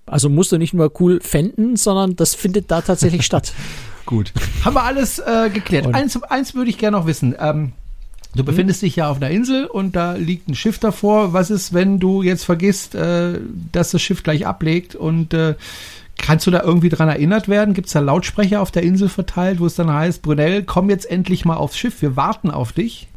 [0.07, 3.53] Also musst du nicht nur cool fänden, sondern das findet da tatsächlich statt.
[4.07, 4.33] Gut.
[4.65, 5.93] Haben wir alles äh, geklärt.
[5.93, 7.35] eins, eins würde ich gerne noch wissen.
[7.39, 7.73] Ähm,
[8.35, 8.47] du mhm.
[8.47, 11.33] befindest dich ja auf einer Insel und da liegt ein Schiff davor.
[11.33, 13.41] Was ist, wenn du jetzt vergisst, äh,
[13.73, 15.55] dass das Schiff gleich ablegt und äh,
[16.19, 17.75] Kannst du da irgendwie dran erinnert werden?
[17.75, 21.09] Gibt es da Lautsprecher auf der Insel verteilt, wo es dann heißt, Brunel, komm jetzt
[21.11, 23.09] endlich mal aufs Schiff, wir warten auf dich?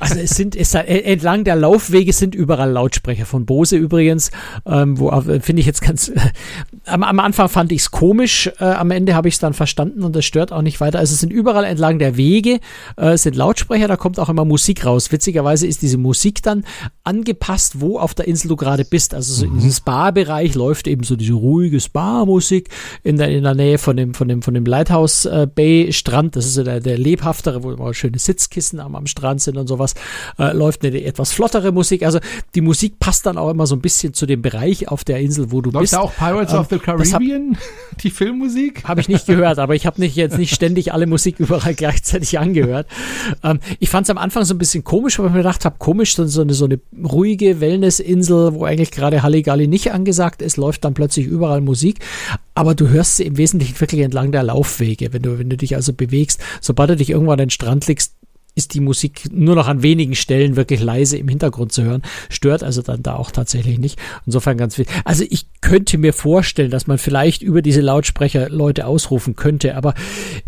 [0.00, 4.30] Also es sind es, entlang der Laufwege sind überall Lautsprecher von Bose übrigens,
[4.66, 6.08] ähm, wo äh, finde ich jetzt ganz.
[6.08, 6.20] Äh,
[6.86, 10.02] am, am, Anfang fand ich es komisch, äh, am Ende habe ich es dann verstanden
[10.02, 10.98] und das stört auch nicht weiter.
[10.98, 12.60] Also es sind überall entlang der Wege
[12.96, 15.10] äh, sind Lautsprecher, da kommt auch immer Musik raus.
[15.12, 16.64] Witzigerweise ist diese Musik dann
[17.04, 19.14] angepasst, wo auf der Insel du gerade bist.
[19.14, 19.60] Also so mhm.
[19.60, 22.68] im Spa-Bereich läuft eben so diese ruhige Spa-Musik
[23.02, 26.36] in der, in der Nähe von dem von dem von dem Lighthouse äh, Bay Strand.
[26.36, 29.66] Das ist so der, der lebhaftere, wo immer schöne Sitzkissen am, am Strand sind und
[29.66, 29.94] sowas sowas,
[30.38, 32.02] äh, läuft eine etwas flottere Musik.
[32.02, 32.18] Also
[32.54, 35.50] die Musik passt dann auch immer so ein bisschen zu dem Bereich auf der Insel,
[35.50, 35.92] wo du läuft bist.
[35.92, 38.84] Läuft da auch Pirates ähm, of the Caribbean, hab, die Filmmusik?
[38.84, 42.38] Habe ich nicht gehört, aber ich habe nicht jetzt nicht ständig alle Musik überall gleichzeitig
[42.38, 42.86] angehört.
[43.42, 45.76] Ähm, ich fand es am Anfang so ein bisschen komisch, weil ich mir gedacht habe,
[45.78, 50.56] komisch, so, so, eine, so eine ruhige Wellnessinsel, wo eigentlich gerade Halligalli nicht angesagt ist,
[50.56, 52.00] läuft dann plötzlich überall Musik.
[52.54, 55.76] Aber du hörst sie im Wesentlichen wirklich entlang der Laufwege, wenn du, wenn du dich
[55.76, 56.40] also bewegst.
[56.60, 58.14] Sobald du dich irgendwo an den Strand legst,
[58.58, 62.02] ist die Musik nur noch an wenigen Stellen wirklich leise im Hintergrund zu hören.
[62.28, 64.00] Stört also dann da auch tatsächlich nicht.
[64.26, 64.86] Insofern ganz viel.
[65.04, 69.94] Also ich könnte mir vorstellen, dass man vielleicht über diese Lautsprecher Leute ausrufen könnte, aber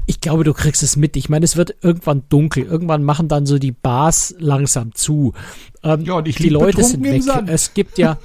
[0.06, 1.16] ich glaube, du kriegst es mit.
[1.16, 2.64] Ich meine, es wird irgendwann dunkel.
[2.64, 5.32] Irgendwann machen dann so die Bars langsam zu.
[5.84, 7.22] Ähm, ja, und ich die Leute sind weg.
[7.46, 8.18] Es gibt ja,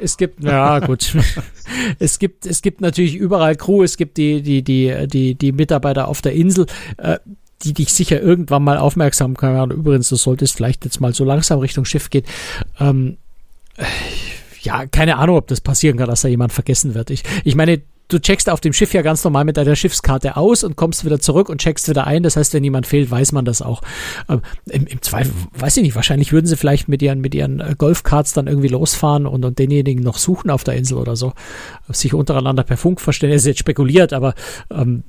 [0.00, 1.16] es gibt, ja gut,
[2.00, 3.84] es gibt, es gibt natürlich überall Crew.
[3.84, 6.66] Es gibt die, die, die, die, die Mitarbeiter auf der Insel.
[6.96, 7.18] Äh,
[7.64, 9.70] die dich sicher irgendwann mal aufmerksam können.
[9.70, 12.24] Übrigens, du solltest vielleicht jetzt mal so langsam Richtung Schiff gehen.
[12.80, 13.16] Ähm,
[14.62, 17.10] ja, keine Ahnung, ob das passieren kann, dass da jemand vergessen wird.
[17.10, 20.64] Ich, ich meine, du checkst auf dem Schiff ja ganz normal mit deiner Schiffskarte aus
[20.64, 22.22] und kommst wieder zurück und checkst wieder ein.
[22.22, 23.82] Das heißt, wenn jemand fehlt, weiß man das auch.
[24.28, 27.60] Ähm, im, im, Zweifel, weiß ich nicht, wahrscheinlich würden sie vielleicht mit ihren, mit ihren
[27.60, 31.32] äh, Golfkarts dann irgendwie losfahren und, und denjenigen noch suchen auf der Insel oder so.
[31.90, 33.30] Sich untereinander per Funk verstehen.
[33.30, 34.34] Das ist jetzt spekuliert, aber
[34.70, 35.04] ähm,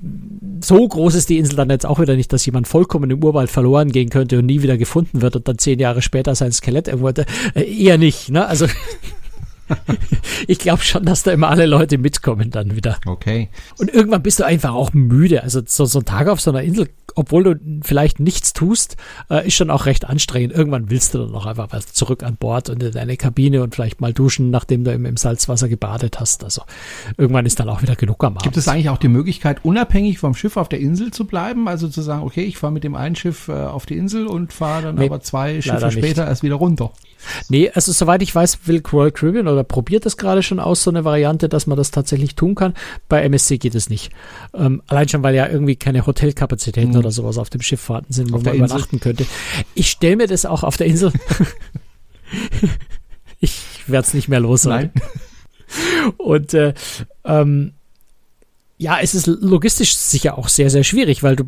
[0.61, 3.49] so groß ist die Insel dann jetzt auch wieder nicht, dass jemand vollkommen im Urwald
[3.49, 6.87] verloren gehen könnte und nie wieder gefunden wird und dann zehn Jahre später sein Skelett
[6.87, 7.09] irgendwo.
[7.09, 7.25] Äh,
[7.63, 8.45] eher nicht, ne?
[8.47, 8.67] Also
[10.47, 12.97] ich glaube schon, dass da immer alle Leute mitkommen dann wieder.
[13.05, 13.49] Okay.
[13.77, 15.43] Und irgendwann bist du einfach auch müde.
[15.43, 18.97] Also so, so ein Tag auf so einer Insel, obwohl du vielleicht nichts tust,
[19.29, 20.53] äh, ist schon auch recht anstrengend.
[20.53, 23.75] Irgendwann willst du dann noch einfach was zurück an Bord und in deine Kabine und
[23.75, 26.43] vielleicht mal duschen, nachdem du im, im Salzwasser gebadet hast.
[26.43, 26.63] Also
[27.17, 28.43] irgendwann ist dann auch wieder genug am Abend.
[28.43, 31.67] Gibt es eigentlich auch die Möglichkeit, unabhängig vom Schiff auf der Insel zu bleiben?
[31.67, 34.53] Also zu sagen, okay, ich fahre mit dem einen Schiff äh, auf die Insel und
[34.53, 36.91] fahre dann nee, aber zwei Schiffe später erst wieder runter.
[37.49, 40.89] Nee, also soweit ich weiß, will Royal Caribbean oder probiert das gerade schon aus, so
[40.89, 42.73] eine Variante, dass man das tatsächlich tun kann.
[43.09, 44.11] Bei MSC geht es nicht.
[44.53, 46.97] Ähm, allein schon, weil ja irgendwie keine Hotelkapazitäten mhm.
[46.97, 49.25] oder sowas auf dem Schiff vorhanden sind, wo man übernachten könnte.
[49.75, 51.11] Ich stelle mir das auch auf der Insel.
[53.39, 54.65] ich werde es nicht mehr los.
[54.65, 54.91] Nein.
[56.17, 56.73] Und äh,
[57.25, 57.73] ähm,
[58.77, 61.45] ja, es ist logistisch sicher auch sehr, sehr schwierig, weil du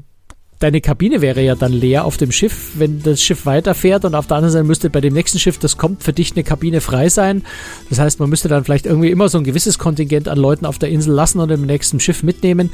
[0.60, 4.28] deine Kabine wäre ja dann leer auf dem Schiff, wenn das Schiff weiterfährt und auf
[4.28, 7.10] der anderen Seite müsste bei dem nächsten Schiff, das kommt, für dich eine Kabine frei
[7.10, 7.44] sein.
[7.90, 10.80] Das heißt, man müsste dann vielleicht irgendwie immer so ein gewisses Kontingent an Leuten auf
[10.80, 12.72] der Insel lassen und im nächsten Schiff mitnehmen.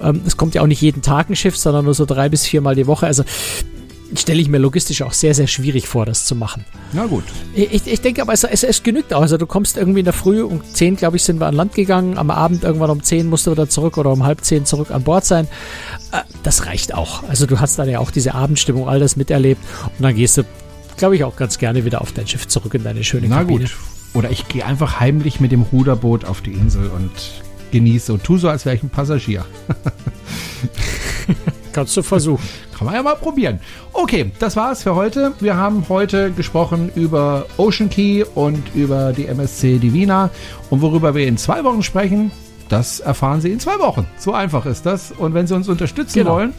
[0.00, 2.46] Ähm, es kommt ja auch nicht jeden Tag ein Schiff, sondern nur so drei bis
[2.46, 3.06] viermal die Woche.
[3.06, 3.24] Also
[4.16, 6.64] stelle ich mir logistisch auch sehr, sehr schwierig vor, das zu machen.
[6.92, 7.24] Na gut.
[7.54, 9.22] Ich, ich denke aber, es, es, es genügt auch.
[9.22, 11.74] Also du kommst irgendwie in der Früh um 10, glaube ich, sind wir an Land
[11.74, 12.18] gegangen.
[12.18, 15.02] Am Abend irgendwann um 10 musst du wieder zurück oder um halb 10 zurück an
[15.02, 15.46] Bord sein.
[16.12, 17.28] Äh, das reicht auch.
[17.28, 19.60] Also du hast dann ja auch diese Abendstimmung, all das miterlebt
[19.98, 20.44] und dann gehst du,
[20.96, 23.60] glaube ich, auch ganz gerne wieder auf dein Schiff zurück in deine schöne Na Kabine.
[23.60, 23.76] gut.
[24.14, 27.10] Oder ich gehe einfach heimlich mit dem Ruderboot auf die Insel und
[27.72, 29.44] genieße und tu so, als wäre ich ein Passagier.
[31.72, 32.44] Kannst du versuchen.
[32.74, 33.60] Kann man ja mal probieren.
[33.92, 35.32] Okay, das war's für heute.
[35.40, 40.30] Wir haben heute gesprochen über Ocean Key und über die MSC Divina.
[40.70, 42.30] Und worüber wir in zwei Wochen sprechen,
[42.68, 44.06] das erfahren Sie in zwei Wochen.
[44.18, 45.12] So einfach ist das.
[45.12, 46.34] Und wenn Sie uns unterstützen genau.
[46.34, 46.54] wollen,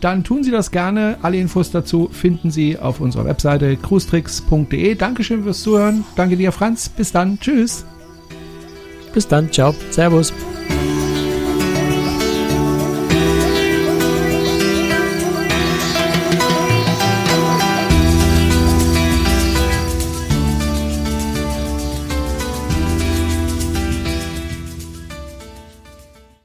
[0.00, 1.18] dann tun Sie das gerne.
[1.22, 4.94] Alle Infos dazu finden Sie auf unserer Webseite cruestricks.de.
[4.94, 6.04] Dankeschön fürs Zuhören.
[6.16, 6.88] Danke dir, Franz.
[6.88, 7.38] Bis dann.
[7.38, 7.84] Tschüss.
[9.12, 9.52] Bis dann.
[9.52, 9.74] Ciao.
[9.90, 10.32] Servus.